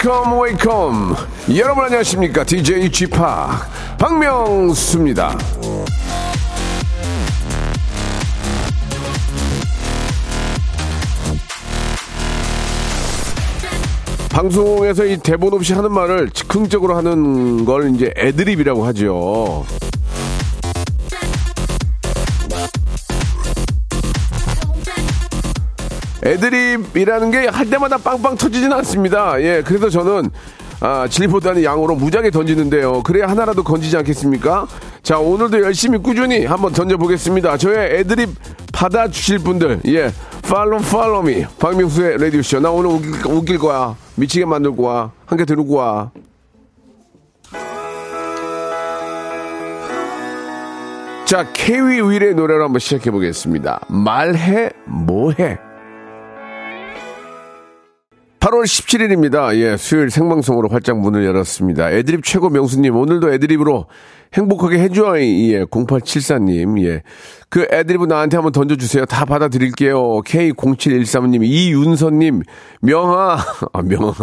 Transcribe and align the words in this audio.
Welcome 0.00 0.40
welcome. 0.40 1.16
여러분 1.58 1.84
안녕하십니까? 1.84 2.42
DJ 2.44 2.88
Park 2.88 3.10
박명수입니다. 3.98 5.36
방송에서 14.30 15.04
이 15.04 15.18
대본 15.18 15.52
없이 15.52 15.74
하는 15.74 15.92
말을 15.92 16.30
즉흥적으로 16.30 16.96
하는 16.96 17.66
걸 17.66 17.94
이제 17.94 18.10
애드립이라고 18.16 18.86
하죠. 18.86 19.66
애드립이라는 26.24 27.30
게 27.30 27.46
할 27.48 27.68
때마다 27.68 27.96
빵빵 27.98 28.36
터지지는 28.36 28.72
않습니다. 28.78 29.40
예, 29.42 29.62
그래서 29.64 29.88
저는 29.88 30.30
아, 30.82 31.06
질보다는 31.08 31.62
양으로 31.62 31.94
무작위 31.94 32.30
던지는데요. 32.30 33.02
그래야 33.02 33.26
하나라도 33.28 33.62
건지지 33.62 33.96
않겠습니까? 33.98 34.66
자, 35.02 35.18
오늘도 35.18 35.60
열심히 35.62 35.98
꾸준히 35.98 36.46
한번 36.46 36.72
던져보겠습니다. 36.72 37.58
저의 37.58 37.98
애드립 37.98 38.30
받아주실 38.72 39.40
분들, 39.40 39.80
예, 39.88 40.10
팔로 40.48 40.78
팔로미 40.78 41.44
박명수의 41.58 42.16
라디오쇼. 42.18 42.60
나 42.60 42.70
오늘 42.70 42.90
웃길, 42.90 43.26
웃길 43.26 43.58
거야. 43.58 43.94
미치게 44.14 44.46
만들 44.46 44.74
거야. 44.74 45.10
한개 45.26 45.44
들고 45.44 45.74
와. 45.74 46.10
자, 51.26 51.46
케이윌의 51.52 52.34
노래로 52.34 52.64
한번 52.64 52.80
시작해 52.80 53.10
보겠습니다. 53.10 53.80
말해, 53.88 54.70
뭐해. 54.86 55.58
8월 58.40 58.64
17일입니다. 58.64 59.54
예, 59.56 59.76
수요일 59.76 60.08
생방송으로 60.08 60.70
활짝 60.70 60.98
문을 60.98 61.26
열었습니다. 61.26 61.92
애드립 61.92 62.24
최고 62.24 62.48
명수님, 62.48 62.96
오늘도 62.96 63.34
애드립으로 63.34 63.84
행복하게 64.32 64.78
해줘요. 64.78 65.20
예, 65.20 65.64
0874님, 65.66 66.82
예. 66.86 67.02
그 67.50 67.66
애드립은 67.70 68.08
나한테 68.08 68.38
한번 68.38 68.52
던져주세요. 68.52 69.04
다 69.04 69.26
받아드릴게요. 69.26 70.22
K0713님, 70.22 71.44
이윤서님, 71.44 72.40
명아, 72.80 73.36
아, 73.74 73.82
명아. 73.82 74.14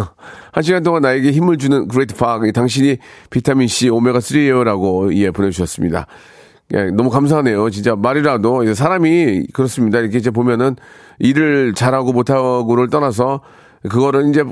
한 0.50 0.62
시간 0.64 0.82
동안 0.82 1.02
나에게 1.02 1.30
힘을 1.30 1.56
주는 1.56 1.86
great 1.86 2.16
Park, 2.16 2.42
당신이 2.52 2.96
비타민C, 3.30 3.90
오메가3예요. 3.90 4.64
라고, 4.64 5.14
예, 5.14 5.30
보내주셨습니다. 5.30 6.08
예, 6.74 6.90
너무 6.90 7.10
감사하네요. 7.10 7.70
진짜 7.70 7.94
말이라도, 7.94 8.74
사람이 8.74 9.46
그렇습니다. 9.52 10.00
이렇게 10.00 10.18
이제 10.18 10.32
보면은 10.32 10.74
일을 11.20 11.74
잘하고 11.74 12.12
못하고를 12.12 12.90
떠나서 12.90 13.42
그거를 13.88 14.28
이제 14.30 14.44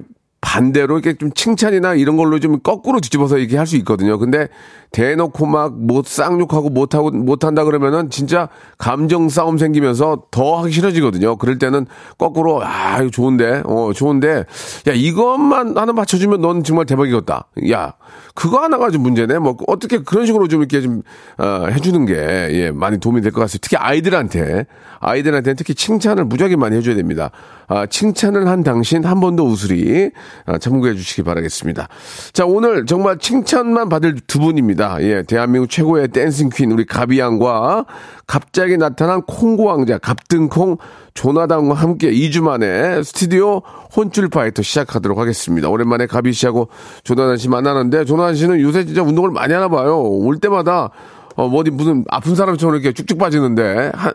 반대로 0.43 0.99
이렇게 0.99 1.19
좀 1.19 1.33
칭찬이나 1.33 1.95
이런 1.95 2.17
걸로 2.17 2.39
좀 2.39 2.61
거꾸로 2.61 3.01
뒤집어서 3.01 3.39
이렇게 3.39 3.57
할 3.57 3.67
수 3.67 3.77
있거든요. 3.79 4.17
근데 4.19 4.49
대놓고 4.93 5.45
막 5.47 5.73
못 5.75 6.07
쌍욕하고 6.07 6.71
못하고 6.71 7.11
못한다 7.11 7.65
그러면은 7.65 8.09
진짜 8.11 8.49
감정 8.79 9.29
싸움 9.29 9.59
생기면서 9.59 10.23
더 10.31 10.59
하기 10.59 10.71
싫어지거든요. 10.73 11.37
그럴 11.37 11.59
때는 11.59 11.87
거꾸로 12.17 12.63
아 12.65 13.01
이거 13.01 13.11
좋은데 13.11 13.63
어 13.67 13.91
좋은데 13.93 14.45
야 14.87 14.93
이것만 14.95 15.77
하나 15.77 15.93
맞춰주면 15.93 16.41
넌 16.41 16.63
정말 16.63 16.87
대박이겠다. 16.87 17.49
야 17.73 17.95
그거 18.35 18.63
하나가 18.63 18.91
좀 18.91 19.03
문제네. 19.03 19.39
뭐 19.41 19.57
어떻게 19.67 19.99
그런 19.99 20.27
식으로 20.27 20.47
좀 20.47 20.61
이렇게 20.61 20.81
좀 20.81 21.03
어, 21.39 21.67
해주는 21.69 22.07
게 22.07 22.15
예, 22.15 22.71
많이 22.71 22.99
도움이 22.99 23.21
될 23.21 23.33
것 23.33 23.41
같습니다. 23.41 23.65
특히 23.65 23.77
아이들한테 23.77 24.67
아이들한테는 25.01 25.57
특히 25.57 25.75
칭찬을 25.75 26.25
무지하게 26.27 26.55
많이 26.57 26.77
해줘야 26.77 26.95
됩니다. 26.95 27.31
아, 27.69 27.87
칭찬을 27.87 28.47
한 28.49 28.63
당신 28.63 29.05
한 29.05 29.21
번 29.21 29.37
더 29.37 29.43
웃으리 29.45 30.11
아, 30.47 30.57
참고해 30.59 30.95
주시기 30.95 31.23
바라겠습니다. 31.23 31.89
자 32.33 32.47
오늘 32.47 32.87
정말 32.87 33.19
칭찬만 33.19 33.89
받을 33.89 34.15
두 34.27 34.39
분입니다. 34.39 34.99
예, 35.03 35.23
대한민국 35.23 35.69
최고의 35.69 36.09
댄싱 36.09 36.51
퀸 36.51 36.71
우리 36.73 36.87
가비양과 36.87 37.87
갑자기 38.27 38.77
나타난 38.77 39.23
콩고 39.23 39.65
왕자 39.65 39.99
갑등콩 39.99 40.77
조나단과 41.15 41.75
함께 41.75 42.11
2주 42.11 42.43
만에 42.43 43.03
스튜디오 43.03 43.63
혼쭐 43.97 44.29
fight 44.29 44.63
시작하도록 44.63 45.19
하겠습니다. 45.19 45.69
오랜만에 45.69 46.07
가비 46.07 46.33
씨하고 46.33 46.69
조나단 47.05 47.37
씨 47.37 47.49
만나는데 47.49 48.05
조나단 48.05 48.35
씨는 48.37 48.61
요새 48.61 48.85
진짜 48.85 49.03
운동을 49.03 49.31
많이 49.31 49.53
하나 49.55 49.69
봐요. 49.69 50.01
올 50.01 50.39
때마다 50.39 50.91
어, 51.37 51.49
뭐 51.49 51.61
어디 51.61 51.71
무슨 51.71 52.03
아픈 52.09 52.35
사람처럼 52.35 52.77
이렇게 52.77 52.93
쭉쭉 52.95 53.19
빠지는데, 53.19 53.93
한, 53.95 54.11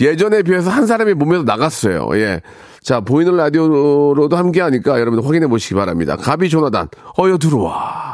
예전에 0.00 0.42
비해서 0.42 0.70
한 0.70 0.88
사람이 0.88 1.14
몸에서 1.14 1.44
나갔어요. 1.44 2.08
예. 2.14 2.40
자, 2.84 3.00
보이는 3.00 3.34
라디오로도 3.34 4.36
함께 4.36 4.60
하니까 4.60 5.00
여러분들 5.00 5.26
확인해 5.26 5.46
보시기 5.46 5.74
바랍니다. 5.74 6.16
가비 6.16 6.50
조나단, 6.50 6.88
어여 7.18 7.38
들어와. 7.38 8.13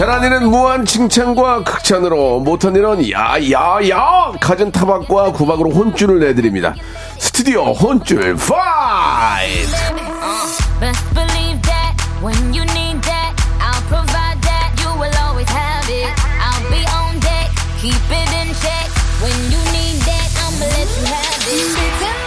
잘한 0.00 0.24
일은 0.24 0.48
무한 0.48 0.86
칭찬과 0.86 1.62
극찬으로 1.62 2.40
못한 2.40 2.74
일은 2.74 3.10
야야야 3.10 4.32
가진 4.40 4.72
타박과 4.72 5.32
구박으로 5.32 5.68
혼쭐을 5.68 6.20
내드립니다. 6.20 6.74
스튜디오 7.18 7.74
혼쭐 7.74 8.34
fight! 8.36 9.76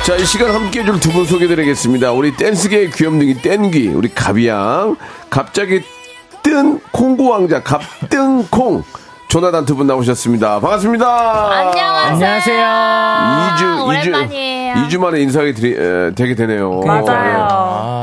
자, 0.06 0.16
이 0.16 0.26
시간 0.28 0.54
함께 0.54 0.82
해줄 0.82 1.00
두 1.00 1.10
분 1.12 1.26
소개드리겠습니다. 1.26 2.12
우리 2.12 2.38
댄스계의 2.38 2.92
귀염둥이 2.92 3.42
땡귀, 3.42 3.88
우리 3.88 4.14
가비양, 4.14 4.96
갑자기 5.32 5.82
뜬 6.44 6.80
콩고 6.92 7.30
왕자 7.30 7.62
갑뜬콩, 7.64 8.84
조나단 9.28 9.66
두 9.66 9.76
분 9.76 9.88
나오셨습니다. 9.88 10.60
반갑습니다. 10.60 11.52
안녕하세요. 12.10 12.64
아, 12.66 13.56
2주, 13.58 13.86
오랜만이에요. 13.88 14.74
2주, 14.76 14.88
2주 14.90 15.00
만에 15.00 15.22
인사하게 15.22 15.54
드리, 15.54 15.72
에, 15.74 16.12
되게 16.14 16.36
되네요. 16.36 16.82
맞아요. 16.82 17.48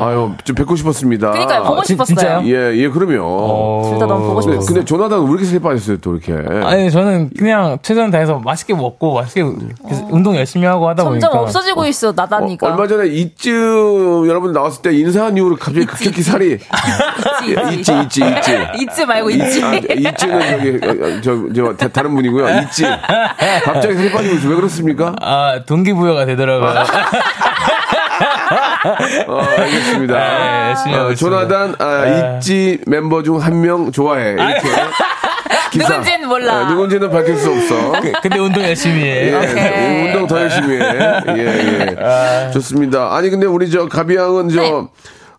아유, 0.01 0.33
좀 0.45 0.55
뵙고 0.57 0.77
싶었습니다. 0.77 1.31
그러니까 1.33 1.63
보고 1.63 1.83
진- 1.83 1.95
싶었어요. 1.97 2.17
진짜요? 2.17 2.43
예, 2.47 2.77
예, 2.77 2.89
그럼요. 2.89 3.83
둘 3.91 3.99
다 3.99 4.07
너무 4.07 4.21
보고 4.29 4.41
근데, 4.41 4.53
싶었어요. 4.53 4.67
근데 4.67 4.85
조나단 4.85 5.23
왜 5.25 5.31
이렇게 5.31 5.45
살 5.45 5.61
빠졌어요, 5.61 5.97
또 5.99 6.17
이렇게? 6.17 6.35
아니 6.65 6.91
저는 6.91 7.31
그냥 7.39 7.79
최선 7.83 8.11
다해서 8.11 8.39
맛있게 8.39 8.75
먹고 8.75 9.15
맛있게 9.15 9.45
계속 9.89 10.13
운동 10.13 10.37
열심히 10.37 10.67
하고 10.67 10.89
하다 10.89 11.05
보니까 11.05 11.27
점점 11.29 11.43
없어지고 11.45 11.87
있어 11.87 12.09
어, 12.11 12.13
나다니까. 12.17 12.67
얼마 12.67 12.87
전에 12.87 13.09
이츠 13.09 13.49
여러분 14.29 14.53
나왔을 14.53 14.83
때 14.83 14.93
인사한 14.97 15.37
이후로 15.37 15.57
갑자기 15.57 15.85
급격히 15.87 16.23
살이 16.23 16.59
예, 17.49 17.75
있지 17.75 17.93
있지 18.03 18.21
있지 18.25 18.53
잊지 18.79 19.05
말고 19.07 19.31
잊지. 19.31 19.63
아, 19.65 19.75
이츠는 19.75 20.41
저기 20.41 20.87
어, 20.87 21.21
저, 21.23 21.53
저 21.55 21.77
다, 21.77 21.89
다른 21.89 22.15
분이고요 22.15 22.61
있지 22.63 22.85
갑자기 23.65 23.95
살이 23.95 24.11
빠지고 24.11 24.35
있어 24.37 24.49
왜 24.49 24.55
그렇습니까? 24.57 25.15
아 25.21 25.61
동기부여가 25.67 26.25
되더라고요. 26.27 26.85
어, 29.27 29.41
알겠습니다. 29.59 30.75
네, 30.87 30.95
어. 30.95 31.15
조나단 31.15 31.75
아, 31.79 32.37
있지 32.37 32.79
멤버 32.87 33.23
중 33.23 33.37
한 33.41 33.61
명 33.61 33.91
좋아해 33.93 34.33
이렇게 34.33 34.61
기사. 35.71 35.89
누군지는 35.89 36.29
몰라. 36.29 36.53
아, 36.55 36.65
누군지는 36.71 37.11
밝힐 37.11 37.37
수 37.37 37.51
없어. 37.51 37.93
근데 38.23 38.39
운동 38.39 38.63
열심히 38.65 39.03
해. 39.05 39.29
예, 39.31 39.35
오케이. 39.37 40.07
운동 40.07 40.27
더 40.27 40.41
열심히 40.41 40.77
해. 40.81 40.85
예, 41.29 42.47
예. 42.49 42.51
좋습니다. 42.53 43.15
아니, 43.15 43.31
근데 43.31 43.47
우리 43.47 43.71
저 43.71 43.87
가비 43.87 44.17
양은 44.17 44.49
저, 44.49 44.61
네. 44.61 44.71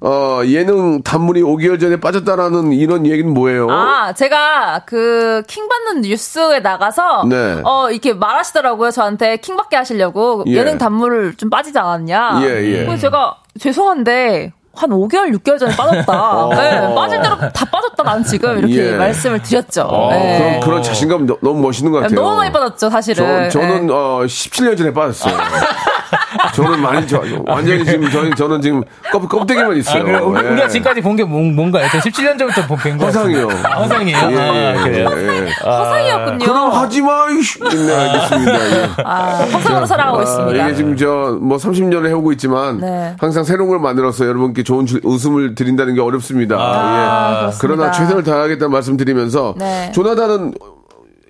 어, 0.04 0.42
예능 0.46 1.04
단물이 1.04 1.42
5개월 1.44 1.80
전에 1.80 2.00
빠졌다라는 2.00 2.74
이런 2.74 3.06
얘기는 3.06 3.32
뭐예요? 3.32 3.70
아, 3.70 4.14
제가 4.14 4.82
그 4.86 5.44
킹 5.48 5.68
받는 5.68 6.02
뉴스에 6.02 6.60
나가서 6.60 7.26
네. 7.28 7.62
어 7.64 7.90
이렇게 7.92 8.14
말하시더라고요. 8.14 8.92
저한테 8.92 9.38
킹 9.38 9.56
받게 9.58 9.76
하시려고 9.76 10.44
예. 10.48 10.54
예능 10.54 10.78
단물을 10.78 11.36
좀 11.36 11.50
빠지지 11.50 11.78
않았냐. 11.78 12.40
예, 12.44 12.48
예. 12.48 12.86
그래서 12.86 12.98
제가 13.02 13.36
죄송한데 13.60 14.54
한 14.74 14.90
5개월, 14.90 15.36
6개월 15.38 15.60
전에 15.60 15.76
빠졌다. 15.76 16.50
네, 16.56 16.96
빠질 16.96 17.22
대로 17.22 17.38
다 17.38 17.66
빠졌다. 17.66 18.04
난 18.04 18.24
지금 18.24 18.58
이렇게 18.60 18.82
어. 18.82 18.94
예. 18.94 18.98
말씀을 18.98 19.42
드렸죠. 19.44 19.82
어, 19.84 20.10
네. 20.12 20.38
그럼 20.40 20.60
그런 20.62 20.82
자신감 20.84 21.26
너, 21.28 21.38
무 21.42 21.62
멋있는 21.62 21.92
것 21.92 22.00
같아요. 22.00 22.16
너무 22.20 22.38
많이 22.38 22.52
빠졌죠, 22.52 22.90
사실은. 22.90 23.50
저, 23.50 23.60
저는 23.60 23.88
네. 23.88 23.94
어, 23.94 24.22
17년 24.26 24.78
전에 24.78 24.94
빠졌어요. 24.94 25.36
저는 26.56 26.82
많이 26.82 27.08
저, 27.08 27.22
완전히 27.46 27.86
지금 27.86 28.10
저는 28.10 28.36
저는 28.36 28.62
지금 28.62 28.84
껍, 29.12 29.28
껍데기만 29.30 29.78
있어요. 29.78 30.02
아, 30.02 30.06
그래, 30.06 30.18
우리- 30.20 30.46
예. 30.46 30.50
우리가 30.50 30.68
지금까지 30.68 31.02
본 31.02 31.16
게 31.16 31.24
뭔가요? 31.24 31.88
저 31.92 32.00
17년 32.00 32.38
전부터 32.40 32.68
본 32.68 32.98
거. 32.98 33.06
허상이요. 33.06 33.48
아, 33.64 33.70
허상이에요? 33.82 34.18
예, 34.32 34.36
예, 34.36 34.76
아, 34.78 34.84
그래요? 34.84 35.10
예, 35.18 35.46
예. 35.46 35.52
허상이었군요. 35.66 36.46
그럼 36.46 36.72
하지 36.72 37.02
마, 37.02 37.26
이씨. 37.30 37.60
네, 37.60 37.96
알겠습니다. 37.96 38.54
예. 38.72 38.90
아, 39.04 39.44
허상으로 39.54 39.86
살아가고 39.86 40.20
아, 40.20 40.24
있습니다. 40.24 40.64
이게 40.68 40.76
지금 40.76 40.96
저 40.98 41.38
뭐 41.42 41.58
30년을 41.58 42.08
해오고 42.08 42.32
있지만 42.34 42.80
네. 42.80 43.16
항상 43.20 43.44
새로운 43.44 43.70
걸 43.70 43.80
만들어서 43.80 44.26
여러분께 44.26 44.64
좋은 44.64 44.86
주- 44.86 45.00
웃음을 45.04 45.56
드린다는 45.56 45.96
게 45.96 46.02
어렵습니다. 46.02 46.56
예. 46.56 47.40
그렇습니다. 47.42 47.58
그러나 47.62 47.92
최선을 47.92 48.24
다하겠다는 48.24 48.72
말씀 48.72 48.98
드리면서 48.98 49.56
네. 49.58 49.92
조나단은 49.94 50.54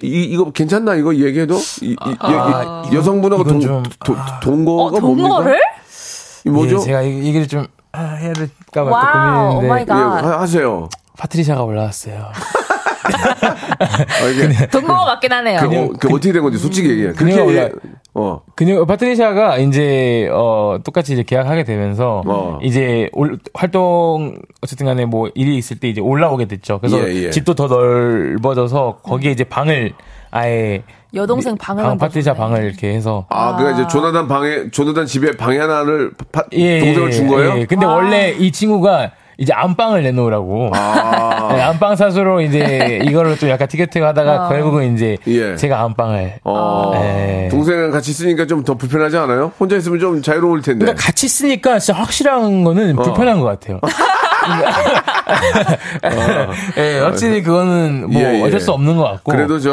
이, 0.03 0.23
이거 0.23 0.51
괜찮나 0.51 0.95
이거 0.95 1.13
얘기해도 1.15 1.55
이, 1.81 1.91
이, 1.91 2.95
여, 2.95 3.01
성분하고 3.01 3.43
이건 3.43 3.59
동, 3.59 3.61
좀- 3.61 3.83
도, 4.03 4.15
동거가 4.41 4.97
어, 4.97 4.99
뭡니까? 4.99 5.27
동거를? 5.29 5.59
이 6.45 6.49
뭐죠? 6.49 6.77
예, 6.77 6.79
제가 6.85 7.01
이 7.03 7.23
얘기를 7.25 7.47
좀 7.47 7.67
아, 7.91 8.01
해야 8.15 8.33
될까 8.33 8.83
마이 8.83 9.53
고민인데 9.55 9.81
예, 9.81 9.85
갓. 9.85 10.23
하- 10.23 10.39
하세요. 10.41 10.89
파트리샤가 11.17 11.61
올라왔어요. 11.63 12.31
아, 13.03 14.27
이게 14.27 14.67
동거가 14.67 15.05
맞긴 15.05 15.31
하네요. 15.31 15.59
그, 15.59 15.65
어, 15.77 15.89
그 15.99 16.07
어떻게 16.09 16.31
된 16.31 16.41
건지 16.43 16.57
솔직히 16.57 16.89
얘기해. 16.89 17.11
그렇게 17.13 17.35
그냥. 17.35 17.47
원래- 17.47 17.71
어. 18.13 18.41
그녀 18.55 18.83
파트리샤가 18.85 19.57
이제 19.59 20.27
어 20.33 20.77
똑같이 20.83 21.13
이제 21.13 21.23
계약하게 21.23 21.63
되면서 21.63 22.21
어. 22.25 22.59
이제 22.61 23.09
올, 23.13 23.39
활동 23.53 24.35
어쨌든 24.61 24.85
간에 24.85 25.05
뭐 25.05 25.29
일이 25.33 25.55
있을 25.57 25.79
때 25.79 25.87
이제 25.87 26.01
올라오게 26.01 26.45
됐죠. 26.45 26.79
그래서 26.79 26.99
예, 27.09 27.23
예. 27.25 27.29
집도 27.29 27.53
더 27.55 27.67
넓어져서 27.67 28.99
거기에 29.03 29.31
이제 29.31 29.45
방을 29.45 29.93
아예 30.29 30.83
여동생 31.13 31.55
방을 31.57 31.83
방, 31.83 31.97
파트리샤 31.97 32.31
만들어줬네. 32.31 32.55
방을 32.57 32.69
이렇게 32.69 32.93
해서 32.93 33.25
아, 33.29 33.55
그러니까 33.55 33.79
이제 33.81 33.87
조나단 33.87 34.27
방에 34.27 34.69
조나단 34.71 35.05
집에 35.05 35.37
방에 35.37 35.57
하나를 35.59 36.11
파- 36.33 36.43
예, 36.51 36.79
동생을 36.81 37.07
예, 37.07 37.11
준 37.13 37.27
거예요? 37.27 37.59
예. 37.59 37.65
근데 37.65 37.85
원래 37.85 38.31
이 38.31 38.51
친구가 38.51 39.11
이제 39.41 39.53
안방을 39.53 40.03
내놓으라고. 40.03 40.69
아. 40.75 41.53
네, 41.55 41.61
안방 41.63 41.95
사수로 41.95 42.41
이제 42.41 42.99
이거를 43.03 43.37
좀 43.37 43.49
약간 43.49 43.67
티켓팅 43.67 44.05
하다가 44.05 44.49
결국은 44.49 44.93
이제 44.93 45.17
예. 45.25 45.55
제가 45.55 45.81
안방을. 45.81 46.35
어. 46.43 46.91
네. 46.93 47.47
동생이랑 47.49 47.89
같이 47.89 48.11
있으니까 48.11 48.45
좀 48.45 48.61
더 48.63 48.75
불편하지 48.75 49.17
않아요? 49.17 49.51
혼자 49.59 49.75
있으면 49.77 49.97
좀 49.99 50.21
자유로울 50.21 50.61
텐데. 50.61 50.85
그러니까 50.85 51.03
같이 51.03 51.27
쓰니까 51.27 51.79
진짜 51.79 51.99
확실한 51.99 52.63
거는 52.63 52.99
어. 52.99 53.01
불편한 53.01 53.39
것 53.39 53.45
같아요. 53.47 53.79
예, 56.77 56.99
확실히 57.01 57.41
그거는 57.41 58.11
뭐 58.11 58.21
예, 58.21 58.35
예. 58.39 58.41
어쩔 58.43 58.59
수 58.59 58.71
없는 58.71 58.95
것 58.97 59.03
같고. 59.03 59.31
그래도 59.31 59.57
저 59.59 59.71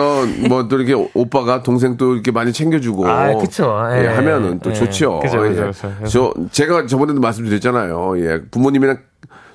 뭐 0.48 0.66
또 0.68 0.78
이렇게 0.80 0.94
오빠가 1.14 1.62
동생 1.62 1.96
또 1.98 2.14
이렇게 2.14 2.30
많이 2.30 2.52
챙겨주고 2.52 3.06
아, 3.08 3.34
그쵸. 3.36 3.78
예, 3.92 4.04
예. 4.04 4.08
하면은 4.08 4.58
또 4.60 4.70
예. 4.70 4.74
좋죠. 4.74 5.20
그죠, 5.20 5.44
예. 5.46 5.50
그죠, 5.50 5.66
그죠. 5.66 5.92
그래서- 5.98 6.10
저 6.10 6.34
제가 6.50 6.86
저번에도 6.86 7.20
말씀드렸잖아요. 7.20 8.14
예, 8.20 8.40
부모님이랑 8.50 8.98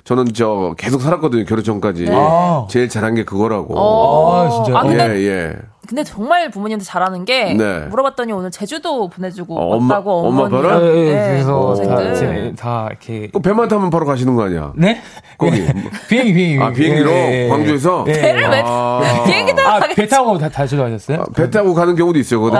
저는 0.04 0.34
저 0.34 0.74
계속 0.76 1.00
살았거든요. 1.00 1.44
결혼 1.44 1.64
전까지. 1.64 2.06
아. 2.10 2.66
제일 2.70 2.88
잘한 2.88 3.14
게 3.14 3.24
그거라고. 3.24 3.74
어. 3.78 4.34
아, 4.44 4.50
진짜요? 4.50 4.76
아, 4.76 4.82
근데 4.82 5.20
예, 5.20 5.26
예. 5.26 5.56
근데 5.86 6.02
정말 6.04 6.50
부모님한테 6.50 6.84
잘하는 6.84 7.24
게 7.24 7.54
네. 7.54 7.80
물어봤더니 7.90 8.32
오늘 8.32 8.50
제주도 8.50 9.08
보내주고 9.08 9.54
어, 9.58 9.76
엄마- 9.76 9.94
왔다고 9.94 10.28
엄마 10.28 10.42
어머니 10.44 10.62
봐라? 10.62 10.80
예, 10.82 10.86
예, 10.86 11.12
네, 11.14 11.28
그래서 11.32 11.46
다, 11.52 11.56
동생들. 11.60 12.14
제- 12.14 12.52
다 12.58 12.86
이렇게. 12.90 13.28
그 13.32 13.38
배만 13.40 13.68
타면 13.68 13.90
바로 13.90 14.06
가시는 14.06 14.34
거 14.34 14.44
아니야? 14.44 14.72
네? 14.76 15.00
거기. 15.36 15.58
예. 15.60 15.66
비행기, 16.08 16.32
비행기. 16.32 16.62
아, 16.64 16.70
비행기로? 16.70 17.10
예, 17.10 17.44
예. 17.44 17.48
광주에서? 17.48 18.04
예. 18.08 18.12
배를 18.12 18.48
왜 18.48 18.62
아. 18.64 19.00
비행기 19.26 19.54
타고 19.54 19.68
아, 19.68 19.80
가겠지? 19.80 20.00
배 20.00 20.06
타고 20.08 20.38
다, 20.38 20.48
다시 20.48 20.76
가셨어요? 20.76 21.20
아, 21.20 21.24
배 21.36 21.50
타고 21.50 21.74
가는 21.74 21.94
경우도 21.94 22.18
있어요. 22.18 22.40
거기 22.40 22.56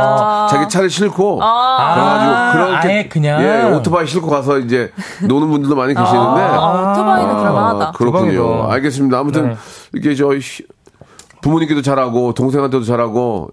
자기 0.50 0.68
차를 0.68 0.90
싣고 0.90 1.38
아. 1.42 1.94
그래가지고 1.94 2.68
그렇게 2.68 2.88
아예 2.88 3.08
그냥. 3.08 3.42
예 3.42 3.62
오토바이 3.74 4.06
싣고 4.06 4.28
가서 4.28 4.58
이제 4.58 4.90
노는 5.26 5.48
분들도 5.50 5.74
많이 5.76 5.94
계시는데 5.94 6.40
아, 6.42 6.92
오토바이는 6.92 7.36
그럴만하다. 7.38 7.92
그렇군요. 7.92 8.30
대박이다. 8.32 8.72
알겠습니다. 8.74 9.18
아무튼 9.18 9.48
네. 9.50 9.56
이게 9.94 10.14
저 10.14 10.38
시- 10.38 10.64
부모님께도 11.44 11.82
잘하고 11.82 12.32
동생한테도 12.32 12.85
잘하고 12.85 13.50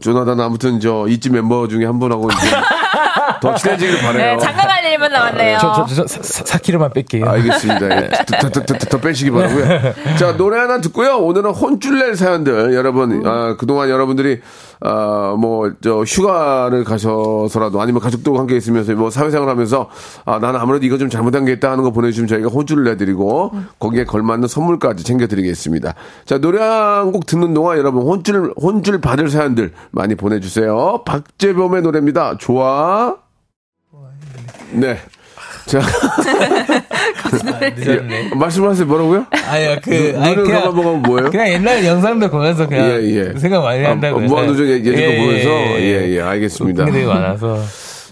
조나단 0.00 0.40
아무튼 0.40 0.80
저 0.80 1.06
이집 1.06 1.32
멤버 1.32 1.68
중에 1.68 1.84
한 1.84 1.98
분하고 1.98 2.28
이제 2.30 2.46
더 3.42 3.54
친해지길 3.54 4.00
바래요. 4.00 4.36
네, 4.36 4.38
장가 4.38 4.66
갈 4.66 4.84
일만 4.84 5.12
남았네요. 5.12 5.58
저, 5.60 5.86
저, 5.86 6.06
저, 6.06 6.06
사, 6.06 6.58
4kg만 6.58 6.94
뺄게요. 6.94 7.28
알겠습니다. 7.28 7.96
예. 7.96 8.08
더, 8.08 8.48
더, 8.48 8.48
더, 8.48 8.62
더, 8.62 8.78
더 8.78 8.98
빼시기 8.98 9.30
바라고요. 9.30 9.66
자, 10.18 10.36
노래 10.36 10.58
하나 10.58 10.80
듣고요. 10.80 11.18
오늘은 11.18 11.50
혼쭐 11.50 11.98
낼 11.98 12.16
사연들. 12.16 12.72
여러분, 12.74 13.22
아, 13.26 13.56
그동안 13.58 13.90
여러분들이, 13.90 14.40
아, 14.80 15.34
뭐, 15.38 15.72
저, 15.80 16.02
휴가를 16.02 16.84
가셔서라도 16.84 17.80
아니면 17.80 18.00
가족들과 18.00 18.38
함께 18.38 18.56
있으면서 18.56 18.94
뭐 18.94 19.10
사회생활 19.10 19.48
하면서, 19.48 19.88
아, 20.24 20.38
나는 20.38 20.60
아무래도 20.60 20.84
이거 20.86 20.98
좀 20.98 21.08
잘못한 21.08 21.44
게 21.44 21.52
있다 21.52 21.70
하는 21.70 21.82
거 21.82 21.90
보내주시면 21.90 22.28
저희가 22.28 22.48
혼쭐을 22.48 22.84
내드리고, 22.84 23.52
거기에 23.78 24.04
걸맞는 24.04 24.48
선물까지 24.48 25.04
챙겨드리겠습니다. 25.04 25.94
자, 26.24 26.38
노래 26.38 26.60
한 26.60 27.06
곡 27.12 27.24
듣는 27.26 27.54
동안 27.54 27.78
여러분 27.78 28.02
혼쭐, 28.02 28.52
혼쭐 28.60 29.00
받을 29.00 29.30
사연들 29.30 29.72
많이 29.90 30.14
보내주세요. 30.14 31.02
박재범의 31.06 31.82
노래입니다. 31.82 32.36
좋아. 32.38 33.16
네. 34.72 34.98
자, 35.66 35.80
늦었네. 37.76 38.30
말씀하세요. 38.34 38.86
뭐라고요? 38.86 39.26
아니요, 39.30 39.76
그, 39.82 39.90
눈- 39.90 40.22
아니, 40.22 40.36
눈을 40.36 40.52
감아보면 40.52 41.02
뭐예요? 41.02 41.30
그냥 41.30 41.48
옛날 41.48 41.84
영상들 41.84 42.30
보면서 42.30 42.66
그냥 42.68 42.86
예, 43.02 43.32
예. 43.34 43.38
생각 43.38 43.62
많이 43.62 43.82
한다고. 43.84 44.18
아, 44.18 44.22
무한도전 44.22 44.66
예전 44.68 44.94
거 44.94 45.00
예, 45.00 45.16
보면서 45.18 45.48
예, 45.48 45.80
예, 45.80 46.16
예, 46.16 46.20
알겠습니다. 46.20 46.84
되게 46.86 47.04
많아서. 47.06 47.58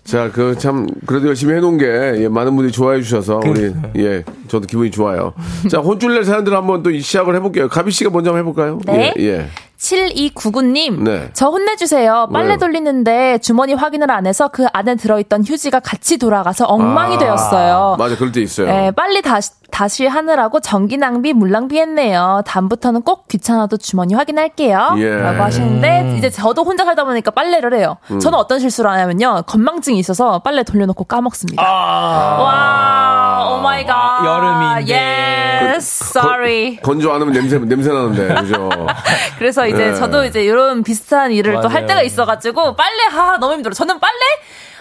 자, 0.05 0.31
그 0.31 0.55
참 0.59 0.87
그래도 1.07 1.29
열심히 1.29 1.55
해놓은 1.55 1.79
게 1.79 2.23
예, 2.25 2.29
많은 2.29 2.55
분들이 2.55 2.73
좋아해 2.73 3.01
주셔서 3.01 3.41
우리. 3.45 3.73
예, 3.97 4.23
저도 4.49 4.67
기분이 4.67 4.91
좋아요. 4.91 5.33
자, 5.71 5.79
혼쭐 5.79 6.13
낼 6.13 6.25
사연들 6.25 6.55
한번 6.55 6.83
또 6.83 6.93
시작을 6.93 7.35
해볼게요. 7.37 7.69
가비 7.69 7.91
씨가 7.91 8.11
먼저 8.11 8.31
한번 8.35 8.41
해볼까요? 8.53 8.81
네. 8.87 9.15
예, 9.19 9.23
예. 9.25 9.47
7299님, 9.85 11.03
네. 11.03 11.29
저 11.35 11.49
혼내주세요. 11.49 12.29
빨래 12.33 12.49
왜요? 12.49 12.57
돌리는데 12.59 13.39
주머니 13.39 13.75
확인을 13.75 14.11
안 14.11 14.27
해서 14.27 14.49
그 14.49 14.67
안에 14.73 14.95
들어있던 14.97 15.45
휴지가 15.47 15.81
같이 15.81 16.17
돌아가서 16.19 16.65
엉망이 16.67 17.17
아, 17.17 17.19
되었어요. 17.19 17.97
맞아, 17.99 18.17
그럴 18.17 18.33
때 18.33 18.41
있어요. 18.41 18.67
네, 18.67 18.91
빨리 18.93 19.21
다시, 19.23 19.51
다시 19.71 20.07
하느라고 20.07 20.61
전기 20.61 20.97
낭비, 20.97 21.33
물 21.33 21.51
낭비했네요. 21.51 22.43
다음부터는 22.47 23.03
꼭 23.03 23.29
귀찮아도 23.29 23.77
주머니 23.77 24.15
확인할게요. 24.15 24.95
예. 24.99 25.17
라고 25.17 25.43
하시는데, 25.43 26.15
이제 26.19 26.31
저도 26.31 26.65
혼자 26.65 26.85
살다 26.85 27.05
보니까 27.05 27.31
빨래를 27.31 27.75
해요. 27.75 27.97
음. 28.11 28.21
저는 28.21 28.39
어떤 28.39 28.59
실수를 28.61 28.91
하냐면요. 28.91 29.43
건망증이 29.47 29.99
있어서 29.99 30.39
빨래 30.41 30.63
돌려놓고 30.63 31.05
까먹습니다. 31.05 31.63
와, 31.63 33.51
oh 33.51 33.61
my 33.63 33.85
god. 33.85 34.25
여름인데. 34.25 34.95
Yes, 34.95 36.05
sorry. 36.17 36.77
건- 36.77 36.95
건조 36.95 37.13
안 37.13 37.21
하면 37.21 37.35
냄새 37.35 37.59
냄새 37.59 37.91
나는데 37.91 38.35
그죠? 38.35 38.71
그래서 39.39 39.67
이제 39.75 39.87
네. 39.91 39.95
저도 39.95 40.25
이제 40.25 40.43
이런 40.45 40.83
비슷한 40.83 41.31
일을 41.33 41.61
또 41.61 41.69
할. 41.69 41.87
때가 41.87 42.03
있어가지고 42.03 42.77
빨래 42.77 43.05
하 43.11 43.37
너무 43.39 43.55
힘들어. 43.55 43.75
저는 43.75 44.01
빨래 44.01 44.21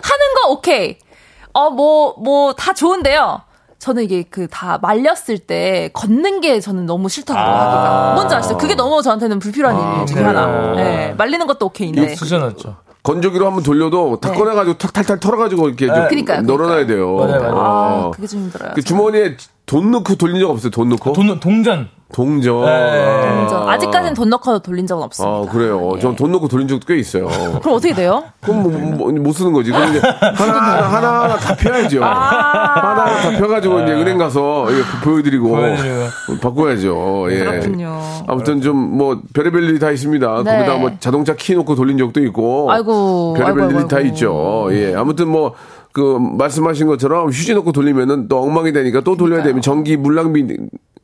하는 0.02 0.34
거 0.42 0.52
오케이. 0.52 0.98
어 1.54 1.70
뭐 1.70 2.16
뭐 2.24 2.54
다 2.56 2.74
좋은데요. 2.74 3.42
저는 3.80 4.04
이게 4.04 4.24
그 4.24 4.48
다 4.48 4.80
말렸을 4.82 5.40
때 5.40 5.90
걷는 5.94 6.40
게 6.40 6.62
저는 6.62 6.86
너무 6.86 7.10
싫더라고요. 7.10 7.54
하기가. 7.54 8.14
뭔지 8.16 8.36
아시죠? 8.36 8.58
그게 8.58 8.76
너무 8.76 9.02
저한테는 9.02 9.40
불필요한 9.40 10.00
일 10.02 10.06
중에 10.06 10.24
그래요? 10.24 10.30
하나. 10.40 10.74
네, 10.76 11.14
말리는 11.18 11.46
것도 11.46 11.66
오케이인데. 11.66 12.16
수저넣었죠. 12.16 12.78
건조기로 13.04 13.46
한번 13.46 13.64
돌려도 13.64 14.22
다 14.22 14.32
네. 14.32 14.38
꺼내가지고 14.38 14.78
탁 14.78 14.94
탈탈 14.94 15.20
털어가지고 15.20 15.68
이렇게 15.68 15.88
좀 15.88 16.08
그러니까요, 16.08 16.42
널어놔야 16.44 16.86
돼요. 16.86 17.14
맞아요, 17.18 17.40
맞아요. 17.42 17.58
아, 17.60 17.94
어. 18.06 18.12
그게 18.12 18.26
좀 18.28 18.44
힘들어요. 18.44 18.72
그 18.76 18.82
주머니에 18.82 19.36
돈 19.66 19.92
넣고 19.92 20.16
돌린 20.16 20.40
적 20.40 20.50
없어요? 20.50 20.72
돈 20.72 20.88
넣고? 20.88 21.12
돈, 21.12 21.38
동전. 21.42 21.90
동전. 22.14 22.66
네. 22.66 23.48
저 23.50 23.66
아직까지는 23.68 24.14
돈 24.14 24.30
넣고 24.30 24.60
돌린 24.60 24.88
적은 24.88 25.04
없습니다. 25.04 25.36
아, 25.36 25.42
그래요. 25.52 25.92
예. 25.96 26.00
전돈 26.00 26.32
넣고 26.32 26.48
돌린 26.48 26.68
적도 26.68 26.86
꽤 26.88 26.98
있어요. 26.98 27.28
그럼 27.62 27.76
어떻게 27.76 27.94
돼요? 27.94 28.24
그럼 28.42 28.64
뭐, 28.64 28.72
뭐, 28.72 29.12
못 29.12 29.32
쓰는 29.34 29.52
거지. 29.52 29.72
그럼 29.72 29.90
이제 29.90 30.00
하나, 30.00 30.54
하나, 30.88 31.22
하나 31.24 31.36
다 31.38 31.56
펴야죠. 31.56 32.04
하나, 32.04 32.16
하나 32.16 33.06
다 33.06 33.32
펴가지고 33.38 33.82
이제 33.82 33.94
은행 33.94 34.18
가서 34.18 34.68
보여드리고. 35.04 35.50
보여드리고. 35.50 36.40
바꿔야죠. 36.42 37.28
예. 37.32 37.40
그렇군요. 37.40 38.00
아무튼 38.28 38.62
좀 38.62 38.94
뭐 38.94 39.22
별의별 39.34 39.64
일이 39.64 39.80
다 39.80 39.90
있습니다. 39.92 40.44
네. 40.44 40.52
거기다가 40.54 40.78
뭐 40.78 40.92
자동차 41.00 41.36
키 41.36 41.56
놓고 41.56 41.74
돌린 41.76 41.98
적도 41.98 42.22
있고. 42.24 42.72
아이고, 42.72 43.34
별의별 43.34 43.64
아이고, 43.64 43.80
일이 43.80 43.88
다 43.88 43.98
아이고. 43.98 44.08
있죠. 44.10 44.68
예. 44.72 44.94
아무튼 44.96 45.30
뭐 45.30 45.54
그 45.94 46.18
말씀하신 46.20 46.88
것처럼 46.88 47.28
휴지 47.30 47.54
넣고 47.54 47.72
돌리면은 47.72 48.28
또 48.28 48.42
엉망이 48.42 48.74
되니까 48.74 49.02
또 49.02 49.16
돌려야 49.16 49.44
되면 49.44 49.62
전기 49.62 49.96
물 49.96 50.16
낭비 50.16 50.44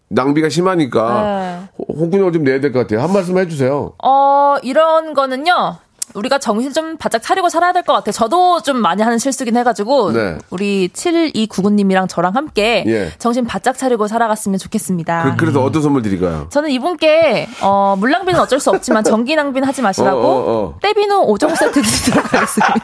낭비가 0.09 0.49
심하니까 0.49 1.21
네. 1.23 1.69
호- 1.77 1.93
홍군형을 2.01 2.33
좀 2.33 2.43
내야 2.43 2.59
될 2.59 2.71
것 2.71 2.79
같아요. 2.79 3.01
한 3.01 3.13
말씀 3.13 3.37
해주세요. 3.37 3.93
어, 4.03 4.55
이런 4.63 5.13
거는요. 5.13 5.77
우리가 6.15 6.39
정신 6.39 6.73
좀 6.73 6.97
바짝 6.97 7.21
차리고 7.21 7.49
살아야 7.49 7.71
될 7.71 7.83
것 7.83 7.93
같아요. 7.93 8.11
저도 8.13 8.63
좀 8.63 8.77
많이 8.77 9.03
하는 9.03 9.19
실수긴 9.19 9.55
해가지고 9.57 10.11
네. 10.11 10.37
우리 10.49 10.89
7299님이랑 10.91 12.09
저랑 12.09 12.35
함께 12.35 12.83
예. 12.87 13.11
정신 13.19 13.45
바짝 13.45 13.77
차리고 13.77 14.07
살아갔으면 14.07 14.57
좋겠습니다. 14.57 15.35
그, 15.37 15.45
래서 15.45 15.63
어떤 15.63 15.83
선물 15.83 16.01
드릴까요? 16.01 16.47
저는 16.49 16.71
이분께 16.71 17.47
어, 17.61 17.95
물 17.99 18.09
낭비는 18.09 18.39
어쩔 18.39 18.59
수 18.59 18.71
없지만 18.71 19.03
전기 19.03 19.35
낭비는 19.35 19.67
하지 19.67 19.83
마시라고 19.83 20.19
어, 20.19 20.23
어, 20.23 20.63
어. 20.73 20.79
떼비누 20.81 21.27
5종 21.27 21.55
세트 21.55 21.79
드리도록 21.79 22.33
하겠습니다. 22.33 22.75